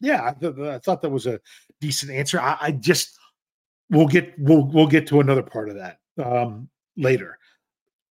Yeah, 0.00 0.24
I, 0.24 0.32
th- 0.32 0.58
I 0.58 0.78
thought 0.78 1.02
that 1.02 1.10
was 1.10 1.26
a 1.26 1.40
decent 1.80 2.12
answer. 2.12 2.40
I, 2.40 2.56
I 2.60 2.70
just 2.72 3.18
we'll 3.90 4.06
get 4.06 4.34
we'll 4.38 4.64
we'll 4.66 4.86
get 4.86 5.06
to 5.08 5.20
another 5.20 5.42
part 5.42 5.70
of 5.70 5.76
that 5.76 5.98
um, 6.22 6.68
later. 6.96 7.38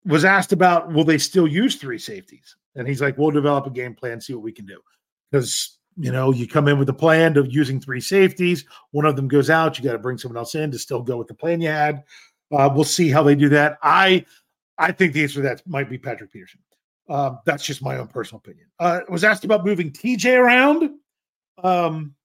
Was 0.06 0.26
asked 0.26 0.52
about 0.52 0.94
will 0.94 1.04
they 1.04 1.18
still 1.18 1.48
use 1.48 1.76
three 1.76 1.98
safeties, 1.98 2.56
and 2.76 2.88
he's 2.88 3.02
like, 3.02 3.18
"We'll 3.18 3.32
develop 3.32 3.66
a 3.66 3.72
game 3.72 3.96
plan, 3.96 4.22
see 4.22 4.34
what 4.34 4.44
we 4.44 4.52
can 4.52 4.66
do." 4.66 4.80
Because 5.32 5.78
you 5.98 6.12
know, 6.12 6.32
you 6.32 6.48
come 6.48 6.68
in 6.68 6.78
with 6.78 6.90
a 6.90 6.94
plan 6.94 7.38
of 7.38 7.54
using 7.54 7.80
three 7.80 8.02
safeties. 8.02 8.66
One 8.92 9.06
of 9.06 9.16
them 9.16 9.28
goes 9.28 9.50
out. 9.50 9.78
You 9.78 9.84
got 9.84 9.94
to 9.94 10.00
bring 10.00 10.18
someone 10.18 10.38
else 10.38 10.54
in 10.54 10.70
to 10.72 10.80
still 10.80 11.02
go 11.02 11.18
with 11.18 11.28
the 11.28 11.34
plan 11.34 11.62
you 11.62 11.70
had. 11.70 12.04
Uh, 12.52 12.70
we'll 12.74 12.84
see 12.84 13.10
how 13.10 13.24
they 13.24 13.36
do 13.36 13.50
that. 13.50 13.78
I 13.82 14.26
I 14.78 14.92
think 14.92 15.14
the 15.14 15.24
answer 15.24 15.36
to 15.36 15.42
that 15.42 15.66
might 15.68 15.90
be 15.90 15.98
Patrick 15.98 16.32
Peterson. 16.32 16.60
Um, 17.08 17.40
that's 17.46 17.64
just 17.64 17.84
my 17.84 17.98
own 17.98 18.08
personal 18.08 18.40
opinion. 18.40 18.68
Uh, 18.80 19.02
was 19.10 19.24
asked 19.24 19.46
about 19.46 19.66
moving 19.66 19.92
TJ 19.92 20.38
around. 20.38 20.90
Um, 21.64 22.16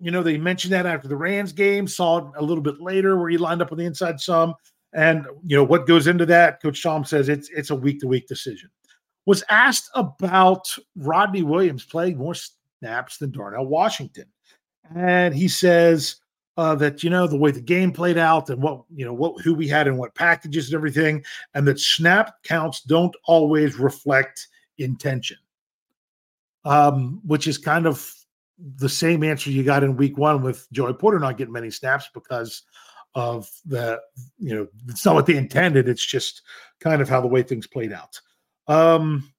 you 0.00 0.10
know, 0.10 0.22
they 0.22 0.38
mentioned 0.38 0.72
that 0.72 0.86
after 0.86 1.08
the 1.08 1.16
Rams 1.16 1.52
game, 1.52 1.88
saw 1.88 2.18
it 2.18 2.24
a 2.36 2.42
little 2.42 2.62
bit 2.62 2.80
later 2.80 3.16
where 3.18 3.30
he 3.30 3.38
lined 3.38 3.62
up 3.62 3.72
on 3.72 3.78
the 3.78 3.84
inside 3.84 4.20
some. 4.20 4.54
And 4.98 5.26
you 5.44 5.56
know 5.56 5.62
what 5.62 5.86
goes 5.86 6.08
into 6.08 6.26
that? 6.26 6.60
Coach 6.60 6.82
Tom 6.82 7.04
says 7.04 7.28
it's 7.28 7.48
it's 7.50 7.70
a 7.70 7.76
week 7.76 8.00
to 8.00 8.08
week 8.08 8.26
decision. 8.26 8.68
Was 9.26 9.44
asked 9.48 9.90
about 9.94 10.76
Rodney 10.96 11.42
Williams 11.42 11.84
playing 11.84 12.18
more 12.18 12.34
snaps 12.34 13.18
than 13.18 13.30
Darnell 13.30 13.66
Washington, 13.66 14.24
and 14.96 15.36
he 15.36 15.46
says 15.46 16.16
uh, 16.56 16.74
that 16.74 17.04
you 17.04 17.10
know 17.10 17.28
the 17.28 17.36
way 17.36 17.52
the 17.52 17.60
game 17.60 17.92
played 17.92 18.18
out 18.18 18.50
and 18.50 18.60
what 18.60 18.82
you 18.92 19.04
know 19.04 19.12
what 19.14 19.40
who 19.40 19.54
we 19.54 19.68
had 19.68 19.86
and 19.86 19.98
what 19.98 20.16
packages 20.16 20.66
and 20.66 20.74
everything, 20.74 21.24
and 21.54 21.64
that 21.68 21.78
snap 21.78 22.34
counts 22.42 22.80
don't 22.80 23.14
always 23.28 23.78
reflect 23.78 24.48
intention, 24.78 25.38
um, 26.64 27.20
which 27.24 27.46
is 27.46 27.56
kind 27.56 27.86
of 27.86 28.12
the 28.78 28.88
same 28.88 29.22
answer 29.22 29.52
you 29.52 29.62
got 29.62 29.84
in 29.84 29.96
week 29.96 30.18
one 30.18 30.42
with 30.42 30.66
Joey 30.72 30.94
Porter 30.94 31.20
not 31.20 31.38
getting 31.38 31.52
many 31.52 31.70
snaps 31.70 32.08
because 32.12 32.64
of 33.14 33.48
the 33.66 34.00
you 34.38 34.54
know 34.54 34.66
it's 34.88 35.04
not 35.04 35.14
what 35.14 35.26
they 35.26 35.36
intended 35.36 35.88
it's 35.88 36.04
just 36.04 36.42
kind 36.80 37.00
of 37.02 37.08
how 37.08 37.20
the 37.20 37.26
way 37.26 37.42
things 37.42 37.66
played 37.66 37.92
out. 37.92 38.20
Um 38.66 39.32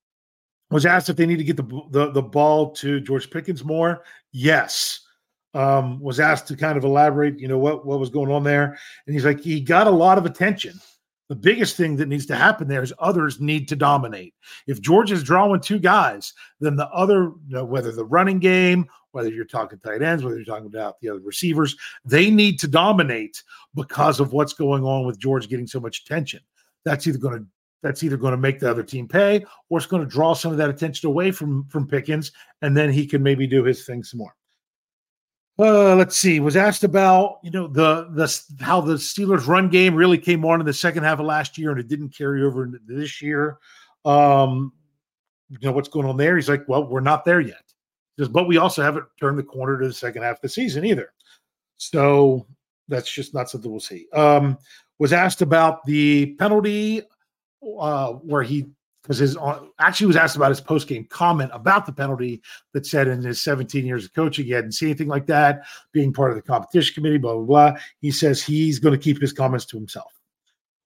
was 0.72 0.86
asked 0.86 1.10
if 1.10 1.16
they 1.16 1.26
need 1.26 1.38
to 1.38 1.44
get 1.44 1.58
the 1.58 1.82
the, 1.92 2.12
the 2.12 2.22
ball 2.22 2.72
to 2.72 3.00
george 3.00 3.30
pickens 3.30 3.64
more. 3.64 4.04
Yes. 4.32 5.02
Um 5.54 6.00
was 6.00 6.20
asked 6.20 6.48
to 6.48 6.56
kind 6.56 6.78
of 6.78 6.84
elaborate 6.84 7.40
you 7.40 7.48
know 7.48 7.58
what 7.58 7.86
what 7.86 8.00
was 8.00 8.10
going 8.10 8.32
on 8.32 8.44
there. 8.44 8.78
And 9.06 9.14
he's 9.14 9.26
like 9.26 9.40
he 9.40 9.62
got 9.62 9.88
a 9.88 9.92
lot 9.92 10.18
of 10.18 10.26
attention 10.26 10.80
the 11.30 11.36
biggest 11.36 11.78
thing 11.78 11.96
that 11.98 12.08
needs 12.08 12.26
to 12.26 12.36
happen 12.36 12.68
there 12.68 12.82
is 12.82 12.94
others 13.00 13.40
need 13.40 13.68
to 13.70 13.76
dominate. 13.76 14.34
If 14.68 14.82
George 14.82 15.12
is 15.12 15.24
drawing 15.24 15.62
two 15.62 15.80
guys, 15.80 16.34
then 16.60 16.76
the 16.76 16.90
other, 16.90 17.32
you 17.48 17.56
know, 17.56 17.64
whether 17.64 17.92
the 17.92 18.04
running 18.04 18.40
game, 18.40 18.88
whether 19.12 19.30
you're 19.30 19.46
talking 19.46 19.80
tight 19.80 20.02
ends, 20.02 20.24
whether 20.24 20.36
you're 20.36 20.46
talking 20.46 20.66
about 20.66 21.00
the 21.00 21.10
other 21.10 21.22
receivers, 21.22 21.76
they 22.04 22.32
need 22.32 22.60
to 22.60 22.68
dominate 22.68 23.44
because 23.76 24.20
of 24.20 24.34
what's 24.34 24.54
going 24.54 24.84
on 24.84 25.06
with 25.06 25.20
George 25.20 25.48
getting 25.48 25.68
so 25.68 25.80
much 25.80 26.02
attention. 26.02 26.42
That's 26.84 27.08
either 27.08 27.20
going 27.20 27.40
to 27.40 27.46
that's 27.82 28.04
either 28.04 28.18
going 28.18 28.32
to 28.32 28.38
make 28.38 28.60
the 28.60 28.70
other 28.70 28.84
team 28.84 29.08
pay 29.08 29.46
or 29.70 29.78
it's 29.78 29.88
going 29.88 30.04
to 30.04 30.10
draw 30.10 30.34
some 30.34 30.52
of 30.52 30.58
that 30.58 30.70
attention 30.70 31.08
away 31.08 31.32
from 31.32 31.66
from 31.70 31.88
Pickens, 31.88 32.32
and 32.62 32.76
then 32.76 32.92
he 32.92 33.06
can 33.06 33.24
maybe 33.24 33.48
do 33.48 33.64
his 33.64 33.86
thing 33.86 34.04
some 34.04 34.18
more 34.18 34.36
uh, 35.60 35.96
let's 35.96 36.16
see, 36.16 36.40
was 36.40 36.56
asked 36.56 36.84
about 36.84 37.40
you 37.44 37.52
know 37.52 37.68
the 37.68 38.08
the 38.12 38.64
how 38.64 38.80
the 38.80 38.94
Steelers 38.94 39.48
run 39.48 39.70
game 39.70 39.94
really 39.94 40.18
came 40.18 40.46
on 40.46 40.60
in 40.60 40.66
the 40.66 40.74
second 40.74 41.04
half 41.04 41.20
of 41.20 41.26
last 41.26 41.58
year 41.58 41.72
and 41.72 41.80
it 41.80 41.88
didn't 41.88 42.10
carry 42.10 42.44
over 42.44 42.64
into 42.64 42.80
this 42.88 43.22
year. 43.22 43.58
Um, 44.06 44.72
you 45.50 45.58
know 45.62 45.72
what's 45.72 45.90
going 45.90 46.06
on 46.06 46.18
there? 46.18 46.36
He's 46.36 46.50
like, 46.50 46.68
well, 46.68 46.88
we're 46.88 47.02
not 47.02 47.26
there 47.26 47.42
yet, 47.42 47.64
Just, 48.18 48.32
but 48.32 48.48
we 48.48 48.58
also 48.58 48.82
haven't 48.82 49.06
turned 49.20 49.38
the 49.38 49.44
corner 49.44 49.80
to 49.80 49.88
the 49.88 49.94
second 49.94 50.24
half 50.24 50.38
of 50.38 50.42
the 50.42 50.50
season 50.50 50.86
either. 50.86 51.12
So 51.78 52.46
that's 52.88 53.12
just 53.12 53.34
not 53.34 53.50
something 53.50 53.70
we'll 53.70 53.80
see. 53.80 54.08
Um, 54.14 54.58
was 54.98 55.14
asked 55.14 55.42
about 55.42 55.84
the 55.86 56.36
penalty 56.36 57.02
uh, 57.80 58.14
where 58.14 58.44
he 58.44 58.68
because 59.02 59.18
his 59.18 59.38
uh, 59.38 59.60
actually 59.80 60.08
was 60.08 60.16
asked 60.16 60.36
about 60.36 60.50
his 60.50 60.62
post 60.62 60.88
game 60.88 61.06
comment 61.10 61.52
about 61.54 61.86
the 61.86 61.92
penalty 61.92 62.42
that 62.74 62.86
said 62.86 63.08
in 63.08 63.24
his 63.24 63.42
17 63.42 63.86
years 63.86 64.06
of 64.06 64.14
coaching 64.14 64.46
he 64.46 64.52
hadn't 64.52 64.74
seen 64.74 64.90
anything 64.90 65.08
like 65.08 65.26
that. 65.28 65.62
Being 65.92 66.14
part 66.14 66.32
of 66.32 66.36
the 66.36 66.42
competition 66.42 66.94
committee, 66.94 67.18
blah 67.18 67.36
blah 67.36 67.44
blah. 67.72 67.80
He 68.02 68.12
says 68.12 68.44
he's 68.44 68.80
going 68.80 68.98
to 68.98 69.04
keep 69.04 69.20
his 69.22 69.34
comments 69.34 69.66
to 69.68 69.78
himself. 69.78 70.12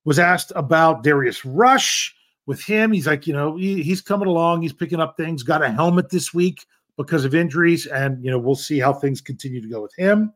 Was 0.06 0.20
asked 0.20 0.52
about 0.56 1.04
Darius 1.04 1.46
Rush 1.46 2.16
with 2.46 2.62
him. 2.62 2.92
He's 2.92 3.08
like, 3.08 3.26
you 3.26 3.34
know, 3.34 3.56
he, 3.56 3.82
he's 3.84 4.02
coming 4.02 4.28
along. 4.28 4.62
He's 4.62 4.74
picking 4.74 5.00
up 5.00 5.16
things. 5.18 5.44
Got 5.44 5.64
a 5.64 5.72
helmet 5.72 6.10
this 6.10 6.34
week 6.34 6.66
because 6.98 7.26
of 7.26 7.34
injuries, 7.34 7.86
and 7.88 8.24
you 8.24 8.30
know 8.30 8.40
we'll 8.40 8.56
see 8.56 8.80
how 8.80 8.94
things 8.94 9.22
continue 9.22 9.62
to 9.62 9.70
go 9.70 9.82
with 9.82 9.94
him. 9.96 10.34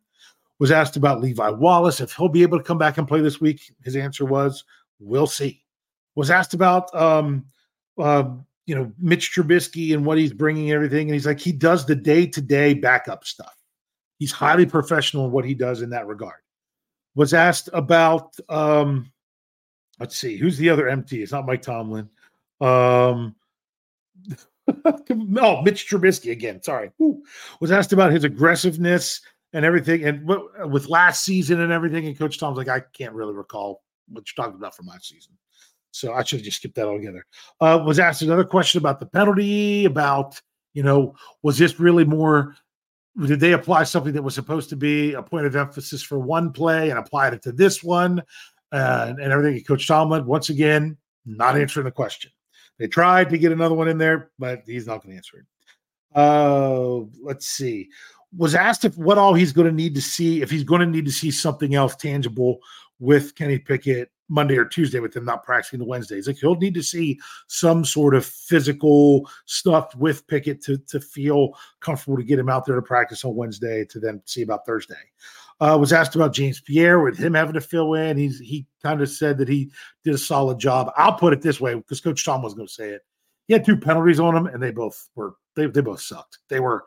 Was 0.60 0.72
asked 0.72 0.98
about 0.98 1.22
Levi 1.22 1.50
Wallace 1.50 2.02
if 2.02 2.14
he'll 2.14 2.30
be 2.30 2.42
able 2.42 2.58
to 2.58 2.64
come 2.64 2.80
back 2.80 2.98
and 2.98 3.08
play 3.08 3.22
this 3.22 3.40
week. 3.40 3.62
His 3.84 3.96
answer 3.96 4.26
was, 4.26 4.64
"We'll 5.00 5.28
see." 5.28 5.64
Was 6.16 6.32
asked 6.32 6.56
about 6.56 6.94
um, 6.96 7.46
uh, 7.98 8.30
you 8.66 8.76
know, 8.76 8.92
Mitch 9.00 9.34
Trubisky 9.34 9.94
and 9.94 10.06
what 10.06 10.18
he's 10.18 10.34
bringing, 10.34 10.72
everything. 10.72 11.08
And 11.08 11.14
he's 11.14 11.26
like, 11.26 11.40
he 11.40 11.52
does 11.52 11.86
the 11.86 11.96
day 11.96 12.28
to 12.28 12.42
day 12.42 12.74
backup 12.74 13.26
stuff. 13.26 13.56
He's 14.20 14.32
highly 14.32 14.66
professional 14.66 15.26
in 15.26 15.32
what 15.32 15.46
he 15.46 15.54
does 15.54 15.82
in 15.82 15.90
that 15.92 16.08
regard. 16.08 16.42
Was 17.16 17.34
asked 17.34 17.70
about, 17.74 18.36
um, 18.50 19.12
let's 20.00 20.18
see, 20.18 20.38
who's 20.38 20.58
the 20.58 20.70
other 20.70 20.88
MT? 20.88 21.22
It's 21.22 21.32
not 21.32 21.46
Mike 21.46 21.62
Tomlin. 21.62 22.10
Um, 22.60 23.36
no, 25.10 25.62
Mitch 25.64 25.90
Trubisky 25.90 26.32
again. 26.32 26.62
Sorry. 26.62 26.92
Ooh. 27.02 27.24
Was 27.60 27.72
asked 27.72 27.94
about 27.94 28.12
his 28.12 28.24
aggressiveness 28.24 29.22
and 29.54 29.64
everything, 29.64 30.04
and 30.04 30.28
w- 30.28 30.50
with 30.68 30.90
last 30.90 31.24
season 31.24 31.62
and 31.62 31.72
everything. 31.72 32.06
And 32.06 32.18
Coach 32.18 32.38
Tom's 32.38 32.58
like, 32.58 32.68
I 32.68 32.82
can't 32.82 33.14
really 33.14 33.34
recall 33.34 33.84
what 34.10 34.26
you're 34.28 34.44
talking 34.44 34.60
about 34.60 34.76
from 34.76 34.88
last 34.88 35.08
season. 35.08 35.34
So 35.98 36.14
I 36.14 36.24
should 36.24 36.40
have 36.40 36.46
just 36.46 36.58
skipped 36.58 36.76
that 36.76 36.88
altogether. 36.88 37.26
Uh, 37.60 37.82
was 37.84 37.98
asked 37.98 38.22
another 38.22 38.44
question 38.44 38.78
about 38.78 39.00
the 39.00 39.08
penalty, 39.08 39.86
about, 39.86 40.40
you 40.74 40.84
know, 40.84 41.16
was 41.42 41.58
this 41.58 41.80
really 41.80 42.06
more, 42.06 42.56
did 43.26 43.40
they 43.40 43.54
apply 43.54 43.84
something 43.84 44.14
that 44.14 44.22
was 44.22 44.36
supposed 44.36 44.70
to 44.70 44.76
be 44.76 45.14
a 45.14 45.24
point 45.24 45.48
of 45.48 45.56
emphasis 45.56 46.04
for 46.04 46.20
one 46.20 46.52
play 46.52 46.92
and 46.92 47.00
applied 47.00 47.34
it 47.34 47.42
to 47.42 47.52
this 47.52 47.84
one 47.84 48.22
uh, 48.72 49.14
and, 49.20 49.32
everything? 49.32 49.64
Coach 49.64 49.88
Tomlin, 49.88 50.28
once 50.28 50.50
again, 50.50 50.98
not 51.26 51.58
answering 51.58 51.86
the 51.86 51.92
question. 51.92 52.32
They 52.78 52.88
tried 52.88 53.32
to 53.32 53.40
get 53.40 53.52
another 53.52 53.74
one 53.74 53.88
in 53.88 53.98
there, 53.98 54.30
but 54.38 54.62
he's 54.68 54.86
not 54.86 55.02
going 55.02 55.14
to 55.14 55.18
answer 55.18 55.40
it. 55.40 55.46
Uh, 56.16 57.08
let's 57.24 57.48
see. 57.48 57.90
Was 58.38 58.54
asked 58.54 58.86
if 58.86 58.96
what 58.98 59.18
all 59.18 59.34
he's 59.34 59.52
going 59.52 59.68
to 59.68 59.74
need 59.74 59.96
to 59.96 60.02
see, 60.02 60.44
if 60.44 60.52
he's 60.52 60.64
going 60.64 60.82
to 60.82 60.86
need 60.86 61.06
to 61.06 61.12
see 61.12 61.32
something 61.32 61.74
else 61.74 61.96
tangible 61.96 62.60
with 63.00 63.34
Kenny 63.34 63.58
Pickett 63.58 64.12
Monday 64.30 64.58
or 64.58 64.66
Tuesday 64.66 65.00
with 65.00 65.16
him 65.16 65.26
not 65.26 65.44
practicing 65.44 65.80
the 65.80 65.86
Wednesdays. 65.86 66.28
Like 66.28 66.38
he'll 66.38 66.56
need 66.56 66.74
to 66.74 66.84
see 66.84 67.20
some 67.48 67.86
sort 67.86 68.16
of 68.16 68.26
physical 68.26 69.30
stuff 69.46 69.96
with 69.96 70.28
Pickett 70.28 70.62
to 70.64 70.78
to 70.78 71.00
feel 71.00 71.52
comfortable 71.80 72.18
to 72.18 72.24
get 72.24 72.40
him 72.40 72.50
out 72.50 72.66
there 72.66 72.76
to 72.76 72.82
practice 72.82 73.24
on 73.24 73.36
Wednesday 73.36 73.86
to 73.86 74.00
then 74.00 74.22
see 74.26 74.42
about 74.42 74.66
Thursday. 74.66 74.96
Uh, 75.60 75.76
was 75.80 75.92
asked 75.92 76.16
about 76.16 76.34
James 76.34 76.62
Pierre 76.62 77.00
with 77.00 77.18
him 77.18 77.34
having 77.34 77.54
to 77.54 77.62
fill 77.62 77.96
in. 77.96 78.18
He's 78.18 78.40
he 78.40 78.68
kind 78.84 79.02
of 79.02 79.10
said 79.10 79.38
that 79.40 79.50
he 79.50 79.72
did 80.04 80.14
a 80.14 80.18
solid 80.18 80.60
job. 80.60 80.92
I'll 80.96 81.14
put 81.14 81.34
it 81.34 81.42
this 81.42 81.60
way 81.60 81.74
because 81.74 82.02
Coach 82.02 82.24
Tom 82.24 82.44
was 82.44 82.54
going 82.54 82.68
to 82.68 82.74
say 82.74 82.90
it. 82.90 83.02
He 83.48 83.54
had 83.54 83.66
two 83.66 83.78
penalties 83.78 84.20
on 84.20 84.36
him, 84.36 84.48
and 84.48 84.62
they 84.62 84.72
both 84.72 85.10
were 85.16 85.36
they 85.56 85.68
they 85.68 85.82
both 85.82 86.02
sucked. 86.02 86.40
They 86.50 86.60
were 86.60 86.86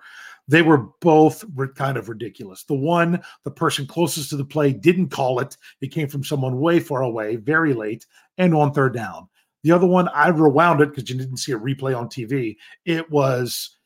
they 0.49 0.63
were 0.63 0.89
both 1.01 1.45
kind 1.75 1.97
of 1.97 2.09
ridiculous. 2.09 2.65
The 2.65 2.75
one, 2.75 3.23
the 3.45 3.51
person 3.51 3.87
closest 3.87 4.31
to 4.31 4.37
the 4.37 4.45
play 4.45 4.73
didn't 4.73 5.09
call 5.11 5.41
it. 5.41 5.57
It 5.81 5.93
came 5.93 6.09
from 6.09 6.25
someone 6.25 6.61
way 6.61 6.81
far 6.81 7.03
away, 7.03 7.37
very 7.37 7.73
late, 7.73 8.07
and 8.37 8.55
on 8.55 8.73
third 8.73 8.95
down. 8.95 9.29
The 9.63 9.73
other 9.73 9.87
one, 9.87 10.09
I 10.09 10.29
rewound 10.29 10.81
it 10.81 10.91
because 10.91 11.09
you 11.09 11.17
didn't 11.17 11.37
see 11.37 11.53
a 11.53 11.59
replay 11.59 11.97
on 11.97 12.09
TV. 12.09 12.57
It 12.85 13.11
was 13.11 13.77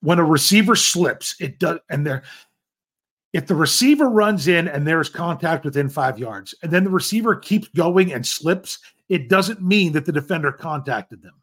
when 0.00 0.18
a 0.18 0.24
receiver 0.24 0.76
slips, 0.76 1.36
it 1.40 1.58
does, 1.58 1.78
and 1.88 2.06
there, 2.06 2.24
if 3.32 3.46
the 3.46 3.54
receiver 3.54 4.10
runs 4.10 4.48
in 4.48 4.68
and 4.68 4.86
there's 4.86 5.08
contact 5.08 5.64
within 5.64 5.88
five 5.88 6.18
yards, 6.18 6.54
and 6.62 6.70
then 6.70 6.84
the 6.84 6.90
receiver 6.90 7.36
keeps 7.36 7.68
going 7.68 8.12
and 8.12 8.26
slips, 8.26 8.78
it 9.08 9.28
doesn't 9.28 9.62
mean 9.62 9.92
that 9.92 10.04
the 10.04 10.12
defender 10.12 10.52
contacted 10.52 11.22
them. 11.22 11.34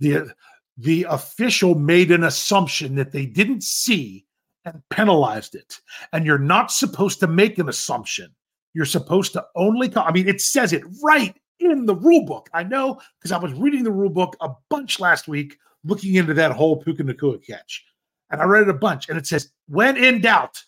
The 0.00 0.34
the 0.76 1.06
official 1.08 1.74
made 1.76 2.10
an 2.10 2.24
assumption 2.24 2.96
that 2.96 3.12
they 3.12 3.26
didn't 3.26 3.62
see 3.62 4.26
and 4.64 4.82
penalized 4.90 5.54
it. 5.54 5.80
And 6.12 6.26
you're 6.26 6.38
not 6.38 6.72
supposed 6.72 7.20
to 7.20 7.26
make 7.26 7.58
an 7.58 7.68
assumption. 7.68 8.34
You're 8.72 8.86
supposed 8.86 9.32
to 9.34 9.46
only, 9.54 9.92
I 9.96 10.10
mean, 10.10 10.26
it 10.28 10.40
says 10.40 10.72
it 10.72 10.82
right 11.02 11.36
in 11.60 11.86
the 11.86 11.94
rule 11.94 12.24
book. 12.24 12.50
I 12.52 12.64
know 12.64 13.00
because 13.18 13.30
I 13.30 13.38
was 13.38 13.52
reading 13.52 13.84
the 13.84 13.92
rule 13.92 14.10
book 14.10 14.36
a 14.40 14.50
bunch 14.68 14.98
last 14.98 15.28
week, 15.28 15.56
looking 15.84 16.14
into 16.14 16.34
that 16.34 16.52
whole 16.52 16.76
Puka 16.82 17.04
Nacua 17.04 17.44
catch. 17.44 17.84
And 18.30 18.40
I 18.40 18.46
read 18.46 18.62
it 18.62 18.68
a 18.68 18.74
bunch, 18.74 19.08
and 19.08 19.16
it 19.16 19.26
says, 19.26 19.52
when 19.68 19.96
in 19.96 20.20
doubt, 20.20 20.60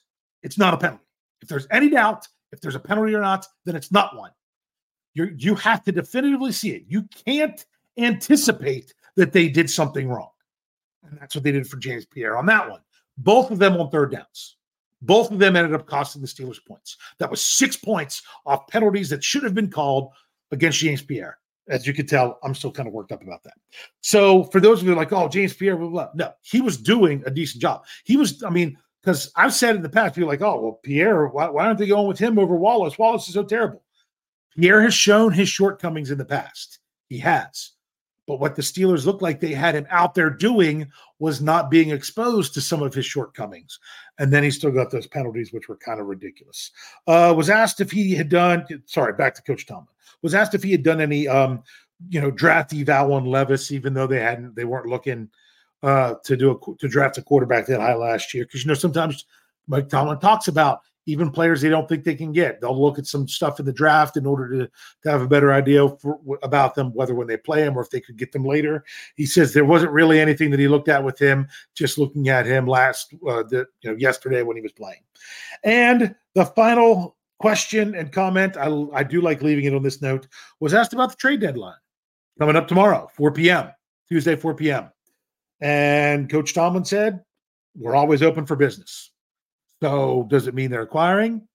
it's 0.43 0.59
not 0.59 0.75
a 0.75 0.77
penalty. 0.77 1.03
If 1.43 1.49
there's 1.49 1.67
any 1.73 1.91
doubt, 1.91 2.29
if 2.53 2.61
there's 2.61 2.77
a 2.77 2.81
penalty 2.81 3.15
or 3.15 3.21
not, 3.21 3.47
then 3.65 3.75
it's 3.75 3.91
not 3.91 4.17
one. 4.17 4.31
You 5.15 5.35
you 5.37 5.55
have 5.57 5.83
to 5.85 5.93
definitively 5.93 6.53
see 6.53 6.71
it. 6.71 6.85
You 6.87 7.09
can't 7.25 7.65
anticipate 7.99 8.95
that 9.17 9.33
they 9.33 9.49
did 9.49 9.71
something 9.71 10.09
wrong. 10.09 10.31
And 11.05 11.19
that's 11.19 11.35
what 11.35 11.45
they 11.45 11.53
did 11.53 11.69
for 11.69 11.77
James 11.77 12.07
Pierre 12.07 12.37
on 12.37 12.47
that 12.47 12.69
one. 12.69 12.81
Both 13.19 13.51
of 13.51 13.59
them 13.59 13.77
on 13.77 13.91
third 13.91 14.13
downs. 14.13 14.57
Both 15.03 15.31
of 15.31 15.39
them 15.39 15.57
ended 15.57 15.75
up 15.75 15.87
costing 15.87 16.23
the 16.23 16.29
Steelers 16.29 16.65
points. 16.67 16.97
That 17.19 17.31
was 17.31 17.43
six 17.43 17.77
points 17.77 18.23
off 18.45 18.67
penalties 18.69 19.09
that 19.11 19.23
should 19.23 19.43
have 19.43 19.55
been 19.55 19.71
called 19.71 20.13
against 20.51 20.79
James 20.79 21.03
Pierre. 21.03 21.39
As 21.69 21.87
you 21.87 21.93
can 21.93 22.07
tell, 22.07 22.39
I'm 22.43 22.55
still 22.55 22.71
kind 22.71 22.87
of 22.87 22.95
worked 22.95 23.13
up 23.13 23.23
about 23.23 23.43
that. 23.43 23.55
So 24.01 24.45
for 24.45 24.61
those 24.61 24.81
of 24.81 24.87
you 24.87 24.95
like, 24.95 25.13
oh, 25.13 25.29
James 25.29 25.53
Pierre, 25.53 25.77
blah, 25.77 25.89
blah, 25.89 26.05
blah. 26.15 26.27
no, 26.27 26.33
he 26.43 26.61
was 26.61 26.77
doing 26.77 27.23
a 27.27 27.31
decent 27.31 27.61
job. 27.61 27.85
He 28.05 28.17
was, 28.17 28.43
I 28.43 28.51
mean, 28.51 28.79
because 29.03 29.31
I've 29.37 29.55
said 29.55 29.77
in 29.77 29.83
the 29.83 29.89
past, 29.89 30.15
people 30.15 30.29
like, 30.29 30.43
oh, 30.43 30.61
well, 30.61 30.81
Pierre, 30.83 31.27
why, 31.27 31.49
why 31.49 31.67
aren't 31.67 31.79
they 31.79 31.87
going 31.87 32.09
with 32.09 32.19
him 32.19 32.39
over 32.39 32.57
Wallace? 32.57 32.99
Wallace 32.99 33.29
is 33.29 33.35
so 33.35 33.45
terrible. 33.45 33.83
Pierre 34.57 34.81
has 34.83 34.95
shown 34.95 35.33
his 35.33 35.49
shortcomings 35.49 36.11
in 36.11 36.19
the 36.19 36.25
past. 36.25 36.79
He 37.09 37.19
has. 37.19 37.73
But 38.27 38.41
what 38.41 38.57
the 38.57 38.63
Steelers 38.63 39.07
looked 39.07 39.23
like 39.23 39.39
they 39.39 39.53
had 39.53 39.75
him 39.75 39.87
out 39.91 40.15
there 40.15 40.31
doing 40.31 40.91
was 41.19 41.41
not 41.41 41.71
being 41.71 41.91
exposed 41.91 42.55
to 42.55 42.61
some 42.61 42.83
of 42.83 42.93
his 42.93 43.07
shortcomings. 43.07 43.79
And 44.19 44.33
then 44.33 44.43
he 44.43 44.51
still 44.51 44.73
got 44.73 44.91
those 44.91 45.07
penalties, 45.07 45.53
which 45.53 45.69
were 45.69 45.77
kind 45.77 46.01
of 46.01 46.07
ridiculous. 46.07 46.73
Uh, 47.07 47.33
was 47.37 47.51
asked 47.51 47.81
if 47.81 47.91
he 47.91 48.15
had 48.15 48.29
done, 48.29 48.67
sorry, 48.87 49.13
back 49.13 49.35
to 49.37 49.43
Coach 49.43 49.67
Tomlin, 49.67 49.87
was 50.23 50.35
asked 50.35 50.55
if 50.55 50.63
he 50.63 50.73
had 50.73 50.83
done 50.83 51.01
any, 51.01 51.29
um, 51.29 51.63
you 52.09 52.21
know, 52.21 52.31
draft 52.31 52.75
eval 52.75 53.13
on 53.13 53.25
Levis, 53.25 53.71
even 53.71 53.95
though 53.95 54.07
they 54.07 54.21
hadn't, 54.21 54.57
they 54.57 54.65
weren't 54.65 54.87
looking 54.87 55.31
uh, 55.83 56.15
to 56.25 56.37
do 56.37 56.51
a, 56.51 56.77
to 56.79 56.89
draft 56.89 57.19
a 57.19 57.23
quarterback 57.23 57.67
that 57.67 57.81
high 57.81 57.95
last 57.95 58.35
year. 58.35 58.45
Cause, 58.45 58.63
you 58.63 58.69
know, 58.69 58.75
sometimes 58.75 59.25
Mike 59.69 59.89
Tomlin 59.89 60.19
talks 60.19 60.49
about 60.49 60.81
even 61.07 61.31
players 61.31 61.61
they 61.61 61.69
don't 61.69 61.89
think 61.89 62.05
they 62.05 62.15
can 62.15 62.33
get. 62.33 62.61
They'll 62.61 62.81
look 62.81 62.99
at 62.99 63.07
some 63.07 63.29
stuff 63.29 63.61
in 63.61 63.67
the 63.67 63.73
draft 63.73 64.17
in 64.17 64.27
order 64.27 64.49
to, 64.51 64.71
to 65.03 65.11
have 65.11 65.23
a 65.23 65.29
better 65.29 65.53
idea 65.53 65.89
for, 65.89 66.19
about 66.43 66.75
them, 66.75 66.93
whether 66.93 67.15
when 67.15 67.29
they 67.29 67.37
play 67.37 67.63
them 67.63 67.79
or 67.79 67.83
if 67.83 67.91
they 67.91 68.01
could 68.01 68.17
get 68.17 68.33
them 68.33 68.45
later. 68.45 68.85
He 69.15 69.25
says 69.25 69.53
there 69.53 69.65
wasn't 69.65 69.93
really 69.93 70.21
anything 70.21 70.51
that 70.51 70.61
he 70.61 70.69
looked 70.69 70.89
at 70.89 71.03
with 71.03 71.19
him, 71.19 71.49
just 71.75 71.97
looking 71.97 72.29
at 72.29 72.45
him 72.45 72.67
last, 72.67 73.15
uh, 73.27 73.45
the, 73.45 73.67
you 73.81 73.91
know, 73.91 73.97
yesterday 73.97 74.43
when 74.43 74.57
he 74.57 74.63
was 74.63 74.73
playing. 74.73 75.01
And 75.65 76.15
the 76.35 76.47
final 76.47 77.17
question 77.39 77.95
and 77.95 78.13
comment, 78.13 78.57
I, 78.57 78.69
I 78.93 79.03
do 79.03 79.21
like 79.21 79.43
leaving 79.43 79.65
it 79.65 79.75
on 79.75 79.83
this 79.83 80.03
note, 80.03 80.27
was 80.61 80.75
asked 80.75 80.93
about 80.93 81.11
the 81.11 81.17
trade 81.17 81.41
deadline 81.41 81.75
coming 82.39 82.57
up 82.57 82.69
tomorrow, 82.69 83.09
4 83.15 83.33
p.m., 83.33 83.71
Tuesday, 84.09 84.37
4 84.37 84.55
p.m. 84.55 84.91
And 85.61 86.29
Coach 86.29 86.55
Tomlin 86.55 86.85
said, 86.85 87.23
We're 87.77 87.97
always 87.97 88.23
open 88.23 88.47
for 88.47 88.57
business. 88.57 89.11
So 89.83 90.27
does 90.31 90.47
it 90.47 90.55
mean 90.55 90.71
they're 90.71 90.83
acquiring? 90.83 91.47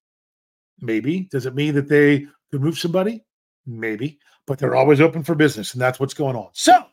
Maybe. 0.79 1.27
Does 1.31 1.45
it 1.45 1.55
mean 1.55 1.75
that 1.75 1.87
they 1.87 2.27
could 2.51 2.61
move 2.61 2.77
somebody? 2.77 3.23
Maybe. 3.65 4.19
But 4.47 4.59
they're 4.59 4.75
always 4.75 5.01
open 5.01 5.23
for 5.23 5.35
business, 5.35 5.73
and 5.73 5.81
that's 5.81 5.99
what's 5.99 6.13
going 6.13 6.35
on. 6.35 6.49
So 6.53 6.83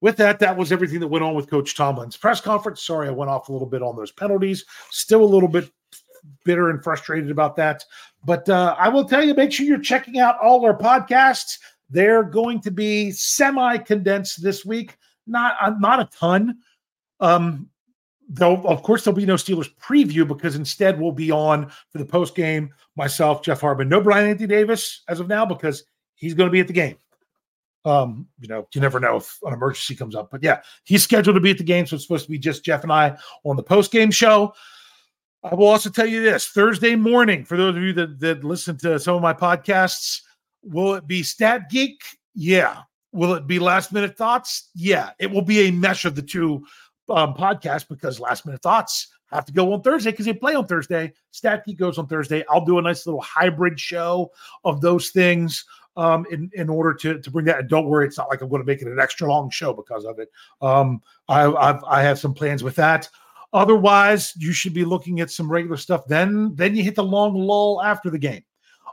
with 0.00 0.16
that, 0.16 0.38
that 0.40 0.56
was 0.56 0.72
everything 0.72 1.00
that 1.00 1.08
went 1.08 1.24
on 1.24 1.34
with 1.34 1.50
Coach 1.50 1.76
Tomlin's 1.76 2.16
press 2.16 2.40
conference. 2.40 2.82
Sorry, 2.82 3.08
I 3.08 3.12
went 3.12 3.30
off 3.30 3.48
a 3.48 3.52
little 3.52 3.68
bit 3.68 3.82
on 3.82 3.96
those 3.96 4.12
penalties. 4.12 4.64
Still 4.90 5.22
a 5.22 5.24
little 5.24 5.48
bit 5.48 5.70
bitter 6.44 6.70
and 6.70 6.82
frustrated 6.82 7.30
about 7.30 7.56
that. 7.56 7.84
But 8.24 8.48
uh, 8.48 8.74
I 8.78 8.88
will 8.88 9.04
tell 9.04 9.24
you, 9.24 9.34
make 9.34 9.52
sure 9.52 9.66
you're 9.66 9.78
checking 9.78 10.18
out 10.18 10.38
all 10.42 10.64
our 10.64 10.76
podcasts. 10.76 11.58
They're 11.88 12.24
going 12.24 12.60
to 12.62 12.70
be 12.70 13.12
semi 13.12 13.78
condensed 13.78 14.42
this 14.42 14.64
week. 14.64 14.96
Not 15.26 15.56
uh, 15.60 15.74
not 15.78 16.00
a 16.00 16.08
ton. 16.16 16.58
Um, 17.20 17.70
though 18.28 18.62
of 18.62 18.82
course 18.82 19.04
there'll 19.04 19.16
be 19.16 19.26
no 19.26 19.34
Steelers 19.34 19.70
preview 19.80 20.26
because 20.26 20.56
instead 20.56 21.00
we'll 21.00 21.12
be 21.12 21.30
on 21.30 21.70
for 21.90 21.98
the 21.98 22.04
post 22.04 22.34
game. 22.34 22.72
Myself, 22.96 23.42
Jeff 23.42 23.60
Hartman, 23.60 23.88
no 23.88 24.00
Brian 24.00 24.28
Anthony 24.28 24.48
Davis 24.48 25.02
as 25.08 25.20
of 25.20 25.28
now 25.28 25.44
because 25.44 25.84
he's 26.14 26.34
going 26.34 26.48
to 26.48 26.52
be 26.52 26.60
at 26.60 26.66
the 26.66 26.72
game. 26.72 26.96
Um, 27.84 28.26
you 28.40 28.48
know, 28.48 28.66
you 28.74 28.80
never 28.80 28.98
know 28.98 29.16
if 29.16 29.38
an 29.44 29.52
emergency 29.52 29.94
comes 29.94 30.16
up, 30.16 30.30
but 30.30 30.42
yeah, 30.42 30.60
he's 30.82 31.04
scheduled 31.04 31.36
to 31.36 31.40
be 31.40 31.52
at 31.52 31.58
the 31.58 31.64
game, 31.64 31.86
so 31.86 31.94
it's 31.94 32.04
supposed 32.04 32.24
to 32.24 32.30
be 32.30 32.38
just 32.38 32.64
Jeff 32.64 32.82
and 32.82 32.92
I 32.92 33.16
on 33.44 33.54
the 33.54 33.62
post 33.62 33.92
game 33.92 34.10
show. 34.10 34.52
I 35.44 35.54
will 35.54 35.68
also 35.68 35.90
tell 35.90 36.06
you 36.06 36.22
this 36.22 36.48
Thursday 36.48 36.96
morning 36.96 37.44
for 37.44 37.56
those 37.56 37.76
of 37.76 37.82
you 37.82 37.92
that 37.92 38.18
that 38.18 38.42
listen 38.42 38.76
to 38.78 38.98
some 38.98 39.14
of 39.14 39.22
my 39.22 39.32
podcasts. 39.32 40.22
Will 40.62 40.94
it 40.94 41.06
be 41.06 41.22
Stat 41.22 41.70
Geek? 41.70 42.02
Yeah. 42.34 42.82
Will 43.12 43.34
it 43.34 43.46
be 43.46 43.60
last 43.60 43.92
minute 43.92 44.16
thoughts? 44.16 44.70
Yeah. 44.74 45.10
It 45.20 45.30
will 45.30 45.42
be 45.42 45.68
a 45.68 45.70
mesh 45.70 46.04
of 46.04 46.16
the 46.16 46.22
two 46.22 46.66
um, 47.10 47.34
podcast 47.34 47.88
because 47.88 48.20
last 48.20 48.46
minute 48.46 48.62
thoughts 48.62 49.08
have 49.32 49.44
to 49.44 49.52
go 49.52 49.72
on 49.72 49.82
Thursday 49.82 50.10
because 50.10 50.26
they 50.26 50.32
play 50.32 50.54
on 50.54 50.66
Thursday. 50.66 51.12
Stat 51.30 51.64
Geek 51.64 51.78
goes 51.78 51.98
on 51.98 52.06
Thursday. 52.06 52.44
I'll 52.48 52.64
do 52.64 52.78
a 52.78 52.82
nice 52.82 53.06
little 53.06 53.20
hybrid 53.20 53.78
show 53.78 54.30
of 54.64 54.80
those 54.80 55.10
things 55.10 55.64
um, 55.96 56.26
in 56.30 56.50
in 56.54 56.68
order 56.68 56.94
to 56.94 57.20
to 57.20 57.30
bring 57.30 57.46
that. 57.46 57.60
And 57.60 57.68
don't 57.68 57.86
worry, 57.86 58.06
it's 58.06 58.18
not 58.18 58.28
like 58.28 58.40
I'm 58.40 58.48
going 58.48 58.62
to 58.62 58.66
make 58.66 58.82
it 58.82 58.88
an 58.88 59.00
extra 59.00 59.28
long 59.28 59.50
show 59.50 59.72
because 59.72 60.04
of 60.04 60.18
it. 60.18 60.30
Um, 60.60 61.02
I 61.28 61.46
I've, 61.46 61.82
I 61.84 62.02
have 62.02 62.18
some 62.18 62.34
plans 62.34 62.62
with 62.62 62.76
that. 62.76 63.08
Otherwise, 63.52 64.34
you 64.36 64.52
should 64.52 64.74
be 64.74 64.84
looking 64.84 65.20
at 65.20 65.30
some 65.30 65.50
regular 65.50 65.76
stuff. 65.76 66.06
Then 66.06 66.54
then 66.54 66.76
you 66.76 66.82
hit 66.82 66.94
the 66.94 67.04
long 67.04 67.34
lull 67.34 67.82
after 67.82 68.10
the 68.10 68.18
game. 68.18 68.42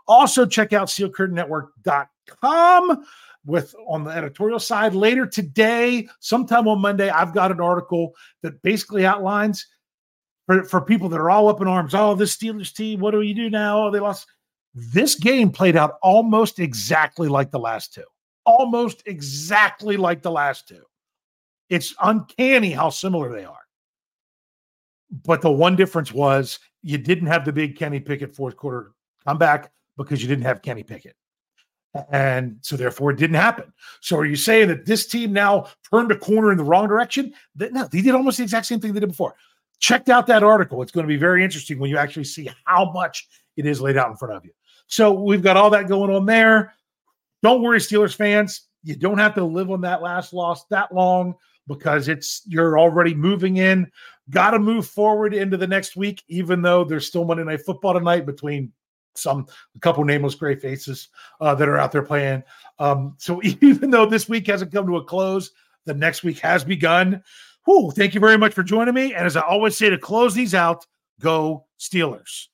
Also, 0.07 0.45
check 0.45 0.73
out 0.73 0.89
SteelCurtainNetwork.com 0.89 3.05
with 3.45 3.75
on 3.87 4.03
the 4.03 4.11
editorial 4.11 4.59
side 4.59 4.95
later 4.95 5.25
today, 5.25 6.07
sometime 6.19 6.67
on 6.67 6.79
Monday. 6.79 7.09
I've 7.09 7.33
got 7.33 7.51
an 7.51 7.59
article 7.59 8.13
that 8.41 8.61
basically 8.61 9.05
outlines 9.05 9.67
for, 10.45 10.63
for 10.63 10.81
people 10.81 11.09
that 11.09 11.19
are 11.19 11.29
all 11.29 11.49
up 11.49 11.61
in 11.61 11.67
arms. 11.67 11.93
Oh, 11.93 12.15
this 12.15 12.35
Steelers 12.35 12.73
team, 12.73 12.99
what 12.99 13.11
do 13.11 13.21
you 13.21 13.33
do 13.33 13.49
now? 13.49 13.87
Oh, 13.87 13.91
they 13.91 13.99
lost. 13.99 14.27
This 14.73 15.15
game 15.15 15.51
played 15.51 15.75
out 15.75 15.97
almost 16.01 16.59
exactly 16.59 17.27
like 17.27 17.51
the 17.51 17.59
last 17.59 17.93
two. 17.93 18.03
Almost 18.45 19.03
exactly 19.05 19.97
like 19.97 20.21
the 20.21 20.31
last 20.31 20.67
two. 20.67 20.83
It's 21.69 21.93
uncanny 22.01 22.71
how 22.71 22.89
similar 22.89 23.31
they 23.31 23.45
are. 23.45 23.57
But 25.23 25.41
the 25.41 25.51
one 25.51 25.75
difference 25.75 26.11
was 26.11 26.59
you 26.81 26.97
didn't 26.97 27.27
have 27.27 27.45
the 27.45 27.53
big 27.53 27.77
Kenny 27.77 27.99
Pickett 27.99 28.35
fourth 28.35 28.57
quarter 28.57 28.91
comeback 29.25 29.71
because 29.95 30.21
you 30.21 30.27
didn't 30.27 30.45
have 30.45 30.61
Kenny 30.61 30.83
Pickett. 30.83 31.15
And 32.09 32.57
so 32.61 32.75
therefore 32.75 33.11
it 33.11 33.17
didn't 33.17 33.35
happen. 33.35 33.71
So 34.01 34.17
are 34.17 34.25
you 34.25 34.35
saying 34.35 34.69
that 34.69 34.85
this 34.85 35.05
team 35.05 35.31
now 35.31 35.67
turned 35.91 36.11
a 36.11 36.17
corner 36.17 36.51
in 36.51 36.57
the 36.57 36.63
wrong 36.63 36.87
direction? 36.87 37.33
No, 37.55 37.87
they 37.91 38.01
did 38.01 38.15
almost 38.15 38.37
the 38.37 38.43
exact 38.43 38.65
same 38.65 38.79
thing 38.79 38.93
they 38.93 38.99
did 38.99 39.09
before. 39.09 39.35
Checked 39.79 40.09
out 40.09 40.25
that 40.27 40.43
article. 40.43 40.81
It's 40.81 40.91
going 40.91 41.05
to 41.05 41.13
be 41.13 41.17
very 41.17 41.43
interesting 41.43 41.77
when 41.77 41.89
you 41.89 41.97
actually 41.97 42.23
see 42.23 42.49
how 42.65 42.91
much 42.91 43.27
it 43.57 43.65
is 43.65 43.79
laid 43.79 43.97
out 43.97 44.09
in 44.09 44.17
front 44.17 44.33
of 44.33 44.43
you. 44.43 44.51
So 44.87 45.11
we've 45.11 45.43
got 45.43 45.57
all 45.57 45.69
that 45.69 45.87
going 45.87 46.13
on 46.13 46.25
there. 46.25 46.73
Don't 47.43 47.61
worry, 47.61 47.79
Steelers 47.79 48.15
fans. 48.15 48.67
You 48.83 48.95
don't 48.95 49.17
have 49.17 49.35
to 49.35 49.43
live 49.43 49.69
on 49.69 49.81
that 49.81 50.01
last 50.01 50.33
loss 50.33 50.65
that 50.65 50.93
long 50.93 51.35
because 51.67 52.07
it's 52.07 52.41
you're 52.45 52.79
already 52.79 53.13
moving 53.13 53.57
in. 53.57 53.91
Got 54.29 54.51
to 54.51 54.59
move 54.59 54.87
forward 54.87 55.33
into 55.33 55.57
the 55.57 55.67
next 55.67 55.95
week, 55.95 56.23
even 56.27 56.61
though 56.61 56.83
there's 56.83 57.07
still 57.07 57.25
Monday 57.25 57.43
Night 57.43 57.65
Football 57.65 57.93
tonight 57.93 58.25
between 58.25 58.71
some 59.15 59.47
a 59.75 59.79
couple 59.79 60.03
nameless 60.03 60.35
gray 60.35 60.55
faces 60.55 61.09
uh, 61.41 61.55
that 61.55 61.69
are 61.69 61.77
out 61.77 61.91
there 61.91 62.03
playing. 62.03 62.43
Um, 62.79 63.15
so 63.17 63.41
even 63.61 63.89
though 63.89 64.05
this 64.05 64.29
week 64.29 64.47
hasn't 64.47 64.71
come 64.71 64.85
to 64.87 64.97
a 64.97 65.03
close, 65.03 65.51
the 65.85 65.93
next 65.93 66.23
week 66.23 66.39
has 66.39 66.63
begun. 66.63 67.23
Whew, 67.65 67.91
thank 67.91 68.13
you 68.13 68.19
very 68.19 68.37
much 68.37 68.53
for 68.53 68.63
joining 68.63 68.93
me. 68.93 69.13
And 69.13 69.25
as 69.25 69.37
I 69.37 69.41
always 69.41 69.77
say 69.77 69.89
to 69.89 69.97
close 69.97 70.33
these 70.33 70.53
out, 70.53 70.85
go 71.19 71.65
Steelers. 71.79 72.47